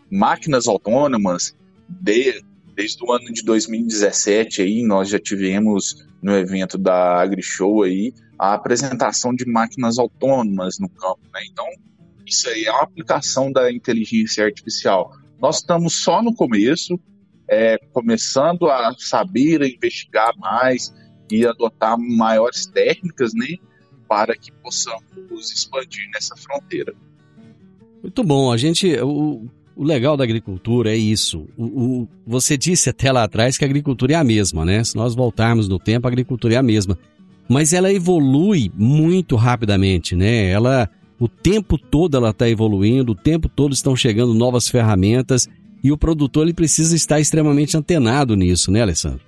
máquinas 0.09 0.69
autônomas, 0.69 1.53
de, 1.85 2.41
desde 2.81 3.03
o 3.03 3.11
ano 3.11 3.31
de 3.31 3.43
2017 3.43 4.63
aí 4.63 4.81
nós 4.81 5.07
já 5.07 5.19
tivemos 5.19 6.03
no 6.19 6.35
evento 6.35 6.79
da 6.79 7.21
AgriShow 7.21 7.83
aí 7.83 8.11
a 8.39 8.53
apresentação 8.53 9.35
de 9.35 9.45
máquinas 9.45 9.99
autônomas 9.99 10.79
no 10.79 10.89
campo, 10.89 11.21
né? 11.31 11.41
Então 11.51 11.65
isso 12.25 12.49
aí 12.49 12.65
é 12.65 12.71
uma 12.71 12.81
aplicação 12.81 13.51
da 13.51 13.71
inteligência 13.71 14.43
artificial. 14.43 15.11
Nós 15.39 15.57
estamos 15.57 16.01
só 16.01 16.23
no 16.23 16.33
começo, 16.33 16.99
é, 17.47 17.77
começando 17.93 18.67
a 18.67 18.95
saber, 18.97 19.61
a 19.61 19.67
investigar 19.67 20.35
mais 20.37 20.91
e 21.29 21.45
adotar 21.45 21.97
maiores 21.99 22.65
técnicas, 22.65 23.31
né, 23.35 23.57
para 24.07 24.35
que 24.35 24.51
possamos 24.51 25.51
expandir 25.51 26.09
nessa 26.13 26.35
fronteira. 26.35 26.95
Muito 28.01 28.23
bom. 28.23 28.51
A 28.51 28.57
gente, 28.57 28.95
o, 29.01 29.47
o 29.75 29.83
legal 29.83 30.17
da 30.17 30.23
agricultura 30.23 30.91
é 30.91 30.97
isso. 30.97 31.47
O, 31.57 31.63
o, 31.65 32.07
você 32.25 32.57
disse 32.57 32.89
até 32.89 33.11
lá 33.11 33.23
atrás 33.23 33.57
que 33.57 33.63
a 33.63 33.67
agricultura 33.67 34.13
é 34.13 34.15
a 34.15 34.23
mesma, 34.23 34.65
né? 34.65 34.83
Se 34.83 34.95
nós 34.95 35.15
voltarmos 35.15 35.67
no 35.67 35.79
tempo, 35.79 36.07
a 36.07 36.09
agricultura 36.09 36.55
é 36.55 36.57
a 36.57 36.63
mesma. 36.63 36.97
Mas 37.47 37.73
ela 37.73 37.91
evolui 37.91 38.71
muito 38.75 39.35
rapidamente, 39.35 40.15
né? 40.15 40.49
Ela, 40.49 40.89
o 41.19 41.27
tempo 41.27 41.77
todo 41.77 42.15
ela 42.15 42.29
está 42.29 42.49
evoluindo, 42.49 43.13
o 43.13 43.15
tempo 43.15 43.49
todo 43.49 43.73
estão 43.73 43.95
chegando 43.95 44.33
novas 44.33 44.69
ferramentas 44.69 45.49
e 45.83 45.91
o 45.91 45.97
produtor 45.97 46.43
ele 46.43 46.53
precisa 46.53 46.95
estar 46.95 47.19
extremamente 47.19 47.75
antenado 47.75 48.35
nisso, 48.35 48.71
né, 48.71 48.81
Alessandro? 48.81 49.21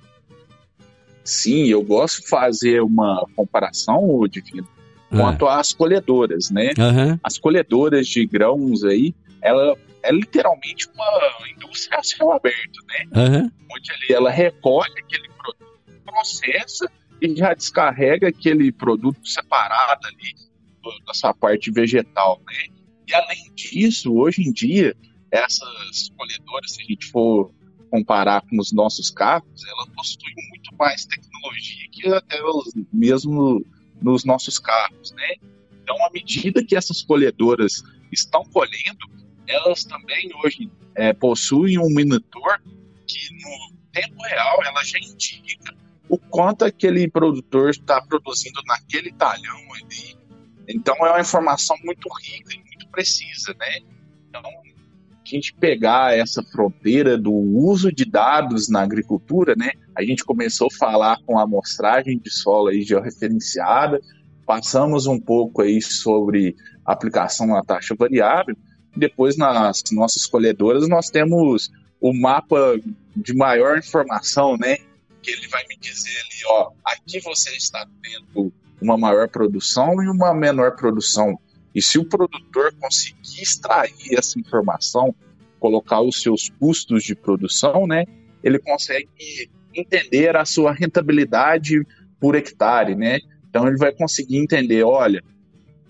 Sim, 1.24 1.64
eu 1.66 1.82
gosto 1.82 2.22
de 2.22 2.28
fazer 2.28 2.82
uma 2.82 3.26
comparação, 3.34 4.20
Divino, 4.30 4.68
ah. 5.10 5.16
quanto 5.16 5.46
às 5.46 5.72
colhedoras, 5.72 6.50
né? 6.50 6.72
Uhum. 6.78 7.18
As 7.22 7.38
colhedoras 7.38 8.06
de 8.06 8.26
grãos 8.26 8.84
aí, 8.84 9.14
ela 9.40 9.74
é 10.04 10.12
literalmente 10.12 10.88
uma 10.94 11.48
indústria 11.50 11.98
a 11.98 12.02
céu 12.02 12.32
aberto, 12.32 12.78
né? 12.86 13.06
Uhum. 13.16 13.50
Onde 13.72 13.92
ali 13.92 14.12
ela 14.12 14.30
recolhe 14.30 14.92
aquele 14.98 15.28
produto, 15.30 16.02
processa 16.04 16.90
e 17.20 17.34
já 17.34 17.54
descarrega 17.54 18.28
aquele 18.28 18.70
produto 18.70 19.26
separado 19.26 20.06
ali 20.06 20.34
da 21.06 21.14
sua 21.14 21.32
parte 21.32 21.70
vegetal, 21.70 22.40
né? 22.46 22.74
E 23.08 23.14
além 23.14 23.52
disso, 23.54 24.14
hoje 24.14 24.42
em 24.42 24.52
dia, 24.52 24.94
essas 25.30 26.10
colhedoras, 26.16 26.72
se 26.72 26.82
a 26.82 26.84
gente 26.84 27.06
for 27.06 27.50
comparar 27.90 28.42
com 28.42 28.58
os 28.58 28.72
nossos 28.72 29.10
carros, 29.10 29.64
ela 29.66 29.86
possui 29.94 30.32
muito 30.48 30.76
mais 30.78 31.06
tecnologia 31.06 31.88
que 31.92 32.08
até 32.08 32.42
os, 32.42 32.72
mesmo 32.92 33.64
nos 34.02 34.24
nossos 34.24 34.58
carros, 34.58 35.12
né? 35.12 35.34
Então, 35.82 35.96
à 36.04 36.10
medida 36.10 36.64
que 36.64 36.76
essas 36.76 37.02
colhedoras 37.02 37.82
estão 38.12 38.42
colhendo, 38.44 39.06
elas 39.46 39.84
também 39.84 40.30
hoje 40.42 40.70
é, 40.94 41.12
possuem 41.12 41.78
um 41.78 41.92
monitor 41.92 42.60
que 43.06 43.32
no 43.34 43.74
tempo 43.92 44.22
real 44.22 44.58
ela 44.64 44.82
já 44.84 44.98
indica 44.98 45.74
o 46.08 46.18
quanto 46.18 46.64
aquele 46.64 47.08
produtor 47.08 47.70
está 47.70 48.00
produzindo 48.00 48.60
naquele 48.66 49.12
talhão 49.12 49.60
ali. 49.74 50.16
Então 50.68 50.94
é 51.06 51.10
uma 51.10 51.20
informação 51.20 51.76
muito 51.84 52.08
rica 52.22 52.54
e 52.54 52.58
muito 52.58 52.88
precisa, 52.88 53.54
né? 53.58 53.80
Então, 54.28 54.42
a 54.42 55.28
gente 55.28 55.54
pegar 55.54 56.16
essa 56.16 56.42
fronteira 56.42 57.16
do 57.16 57.32
uso 57.32 57.90
de 57.90 58.04
dados 58.04 58.68
na 58.68 58.82
agricultura, 58.82 59.54
né? 59.56 59.72
A 59.96 60.02
gente 60.02 60.24
começou 60.24 60.68
a 60.68 60.76
falar 60.76 61.18
com 61.24 61.38
a 61.38 61.42
amostragem 61.42 62.18
de 62.18 62.30
solo 62.30 62.68
aí 62.68 62.82
georreferenciada, 62.82 64.00
passamos 64.46 65.06
um 65.06 65.18
pouco 65.18 65.62
aí 65.62 65.80
sobre 65.80 66.54
aplicação 66.84 67.46
na 67.46 67.62
taxa 67.62 67.94
variável, 67.98 68.56
depois, 68.96 69.36
nas 69.36 69.82
nossas 69.92 70.26
colhedoras, 70.26 70.88
nós 70.88 71.10
temos 71.10 71.70
o 72.00 72.12
mapa 72.12 72.78
de 73.16 73.34
maior 73.34 73.78
informação, 73.78 74.56
né? 74.56 74.76
Que 75.22 75.30
ele 75.30 75.48
vai 75.48 75.64
me 75.68 75.76
dizer 75.78 76.10
ali, 76.10 76.44
ó, 76.46 76.70
aqui 76.84 77.20
você 77.20 77.50
está 77.56 77.86
tendo 78.02 78.52
uma 78.80 78.96
maior 78.98 79.28
produção 79.28 80.02
e 80.02 80.08
uma 80.08 80.34
menor 80.34 80.76
produção. 80.76 81.38
E 81.74 81.82
se 81.82 81.98
o 81.98 82.04
produtor 82.04 82.74
conseguir 82.78 83.42
extrair 83.42 84.16
essa 84.16 84.38
informação, 84.38 85.14
colocar 85.58 86.00
os 86.02 86.20
seus 86.20 86.50
custos 86.60 87.02
de 87.02 87.14
produção, 87.14 87.86
né? 87.86 88.04
Ele 88.42 88.58
consegue 88.58 89.08
entender 89.74 90.36
a 90.36 90.44
sua 90.44 90.72
rentabilidade 90.72 91.84
por 92.20 92.34
hectare, 92.34 92.94
né? 92.94 93.18
Então 93.48 93.66
ele 93.66 93.76
vai 93.76 93.92
conseguir 93.92 94.36
entender, 94.36 94.84
olha, 94.84 95.22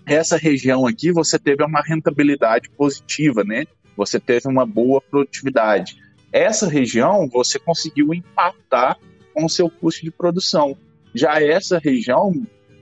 essa 0.05 0.37
região 0.37 0.85
aqui 0.85 1.11
você 1.11 1.39
teve 1.39 1.63
uma 1.63 1.81
rentabilidade 1.81 2.69
positiva, 2.69 3.43
né? 3.43 3.65
Você 3.97 4.19
teve 4.19 4.47
uma 4.47 4.65
boa 4.65 5.01
produtividade. 5.01 5.97
Essa 6.31 6.67
região 6.67 7.29
você 7.29 7.57
conseguiu 7.57 8.13
impactar 8.13 8.97
com 9.33 9.45
o 9.45 9.49
seu 9.49 9.69
custo 9.69 10.03
de 10.03 10.11
produção. 10.11 10.77
Já 11.13 11.41
essa 11.41 11.79
região 11.79 12.33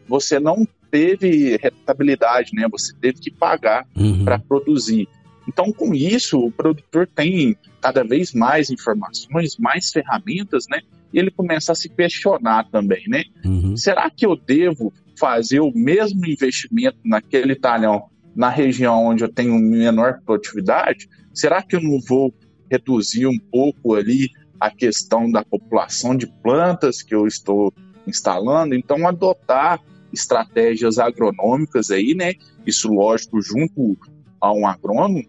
você 0.07 0.39
não 0.39 0.67
teve 0.91 1.57
rentabilidade, 1.57 2.51
né? 2.53 2.67
Você 2.71 2.93
teve 2.99 3.19
que 3.19 3.31
pagar 3.31 3.87
uhum. 3.95 4.25
para 4.25 4.37
produzir. 4.37 5.07
Então, 5.47 5.71
com 5.73 5.93
isso, 5.93 6.39
o 6.39 6.51
produtor 6.51 7.07
tem 7.07 7.55
cada 7.81 8.03
vez 8.03 8.33
mais 8.33 8.69
informações, 8.69 9.57
mais 9.57 9.91
ferramentas, 9.91 10.65
né? 10.69 10.81
E 11.11 11.19
ele 11.19 11.31
começa 11.31 11.71
a 11.71 11.75
se 11.75 11.89
questionar 11.89 12.69
também, 12.71 13.03
né? 13.07 13.23
Uhum. 13.43 13.75
Será 13.75 14.09
que 14.09 14.25
eu 14.25 14.35
devo 14.35 14.93
fazer 15.17 15.59
o 15.59 15.71
mesmo 15.73 16.25
investimento 16.25 16.97
naquele 17.03 17.55
talhão 17.55 18.09
na 18.35 18.49
região 18.49 19.05
onde 19.05 19.23
eu 19.23 19.29
tenho 19.31 19.57
menor 19.59 20.19
produtividade, 20.25 21.07
será 21.33 21.61
que 21.61 21.75
eu 21.75 21.81
não 21.81 21.99
vou 21.99 22.33
reduzir 22.69 23.27
um 23.27 23.37
pouco 23.37 23.93
ali 23.93 24.29
a 24.59 24.71
questão 24.71 25.31
da 25.31 25.43
população 25.43 26.15
de 26.15 26.27
plantas 26.27 27.01
que 27.01 27.13
eu 27.13 27.27
estou 27.27 27.73
instalando? 28.07 28.73
Então, 28.73 29.07
adotar 29.07 29.79
estratégias 30.11 30.97
agronômicas 30.97 31.91
aí, 31.91 32.15
né? 32.15 32.33
Isso, 32.65 32.91
lógico, 32.91 33.41
junto 33.41 33.97
a 34.39 34.51
um 34.51 34.65
agrônomo, 34.65 35.23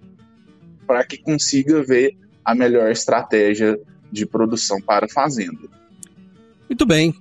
para 0.87 1.05
que 1.05 1.19
consiga 1.19 1.83
ver 1.83 2.17
a 2.45 2.55
melhor 2.55 2.91
estratégia 2.91 3.79
de 4.11 4.27
produção 4.27 4.81
para 4.81 5.07
a 5.07 5.09
fazenda. 5.09 5.69
Muito 6.69 6.87
bem. 6.87 7.15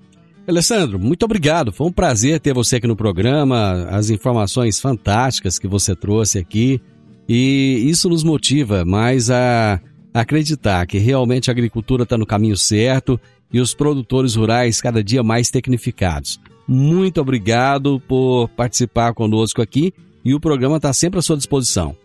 Alessandro, 0.46 1.00
muito 1.00 1.24
obrigado. 1.24 1.72
Foi 1.72 1.88
um 1.88 1.92
prazer 1.92 2.40
ter 2.40 2.54
você 2.54 2.76
aqui 2.76 2.88
no 2.88 2.98
programa, 2.98 3.88
as 3.90 4.10
informações 4.10 4.80
fantásticas 4.80 5.58
que 5.58 5.68
você 5.68 5.96
trouxe 5.96 6.38
aqui. 6.38 6.82
E 7.30 7.82
isso 7.86 8.10
nos 8.10 8.24
motiva 8.24 8.84
mais 8.84 9.30
a 9.32 9.80
acreditar 10.14 10.86
que 10.86 10.98
realmente 10.98 11.50
a 11.50 11.54
agricultura 11.54 12.04
está 12.04 12.18
no 12.18 12.26
caminho 12.26 12.58
certo 12.58 13.20
e 13.54 13.62
os 13.62 13.74
produtores 13.74 14.36
rurais 14.36 14.82
cada 14.82 15.02
dia 15.02 15.24
mais 15.24 15.50
tecnificados. 15.50 16.42
Muito 16.68 17.22
obrigado 17.22 18.02
por 18.02 18.50
participar 18.50 19.14
conosco 19.14 19.62
aqui 19.62 19.94
e 20.26 20.34
o 20.34 20.40
programa 20.42 20.76
está 20.76 20.92
sempre 20.92 21.20
à 21.20 21.22
sua 21.22 21.38
disposição. 21.38 21.96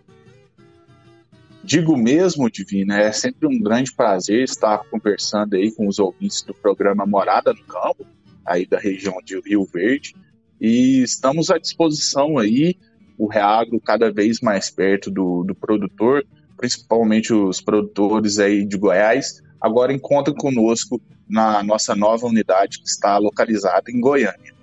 Digo 1.65 1.97
mesmo, 1.97 2.49
Divina, 2.49 2.99
é 2.99 3.11
sempre 3.11 3.49
um 3.49 3.61
grande 3.61 3.93
prazer 3.93 4.45
estar 4.45 4.79
conversando 4.91 5.55
aí 5.55 5.73
com 5.73 5.89
os 5.89 5.99
ouvintes 5.99 6.43
do 6.43 6.55
programa 6.55 7.05
Morada 7.05 7.53
no 7.53 7.63
Campo 7.65 8.07
aí 8.49 8.67
da 8.67 8.79
região 8.79 9.19
de 9.25 9.41
Rio 9.41 9.65
Verde. 9.65 10.15
e 10.61 11.03
estamos 11.03 11.51
à 11.51 11.59
disposição 11.59 12.39
aí, 12.39 12.77
o 13.17 13.27
Reagro 13.27 13.81
cada 13.81 14.11
vez 14.11 14.41
mais 14.41 14.71
perto 14.71 15.11
do, 15.11 15.45
do 15.45 15.55
produtor, 15.55 16.25
principalmente 16.57 17.33
os 17.33 17.61
produtores 17.61 18.39
aí 18.39 18.65
de 18.65 18.77
Goiás, 18.77 19.41
agora 19.61 19.93
encontra 19.93 20.35
conosco 20.35 21.01
na 21.29 21.63
nossa 21.63 21.95
nova 21.95 22.27
unidade 22.27 22.81
que 22.81 22.89
está 22.89 23.19
localizada 23.19 23.91
em 23.91 24.01
Goiânia. 24.01 24.57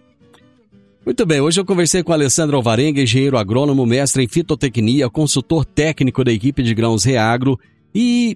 Muito 1.06 1.24
bem, 1.26 1.40
hoje 1.40 1.62
eu 1.62 1.66
conversei 1.66 2.02
com 2.02 2.12
Alessandro 2.12 2.56
Alvarenga, 2.56 3.00
engenheiro 3.00 3.38
agrônomo, 3.38 3.86
mestre 3.86 4.24
em 4.24 4.28
fitotecnia, 4.28 5.10
consultor 5.10 5.64
técnico 5.64 6.24
da 6.24 6.32
equipe 6.32 6.64
de 6.64 6.74
grãos 6.74 7.04
Reagro 7.04 7.60
e 7.94 8.36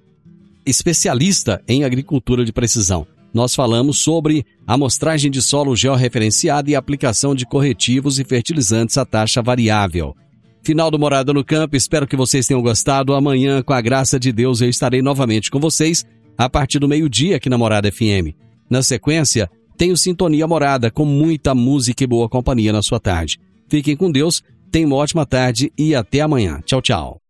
especialista 0.64 1.60
em 1.66 1.82
agricultura 1.82 2.44
de 2.44 2.52
precisão. 2.52 3.06
Nós 3.32 3.54
falamos 3.54 3.98
sobre 3.98 4.44
amostragem 4.66 5.30
de 5.30 5.40
solo 5.40 5.76
georreferenciada 5.76 6.70
e 6.70 6.74
aplicação 6.74 7.34
de 7.34 7.46
corretivos 7.46 8.18
e 8.18 8.24
fertilizantes 8.24 8.98
a 8.98 9.04
taxa 9.04 9.40
variável. 9.40 10.14
Final 10.62 10.90
do 10.90 10.98
Morada 10.98 11.32
no 11.32 11.44
Campo, 11.44 11.76
espero 11.76 12.06
que 12.06 12.16
vocês 12.16 12.46
tenham 12.46 12.62
gostado. 12.62 13.14
Amanhã, 13.14 13.62
com 13.62 13.72
a 13.72 13.80
graça 13.80 14.18
de 14.20 14.30
Deus, 14.32 14.60
eu 14.60 14.68
estarei 14.68 15.00
novamente 15.00 15.50
com 15.50 15.58
vocês 15.58 16.04
a 16.36 16.48
partir 16.48 16.78
do 16.78 16.88
meio-dia 16.88 17.36
aqui 17.36 17.48
na 17.48 17.56
Morada 17.56 17.90
FM. 17.90 18.34
Na 18.68 18.82
sequência, 18.82 19.50
tenho 19.76 19.96
Sintonia 19.96 20.46
Morada 20.46 20.90
com 20.90 21.04
muita 21.04 21.54
música 21.54 22.04
e 22.04 22.06
boa 22.06 22.28
companhia 22.28 22.72
na 22.72 22.82
sua 22.82 23.00
tarde. 23.00 23.38
Fiquem 23.68 23.96
com 23.96 24.10
Deus, 24.10 24.42
tenham 24.70 24.90
uma 24.90 24.96
ótima 24.96 25.24
tarde 25.24 25.72
e 25.78 25.94
até 25.94 26.20
amanhã. 26.20 26.60
Tchau, 26.66 26.82
tchau. 26.82 27.29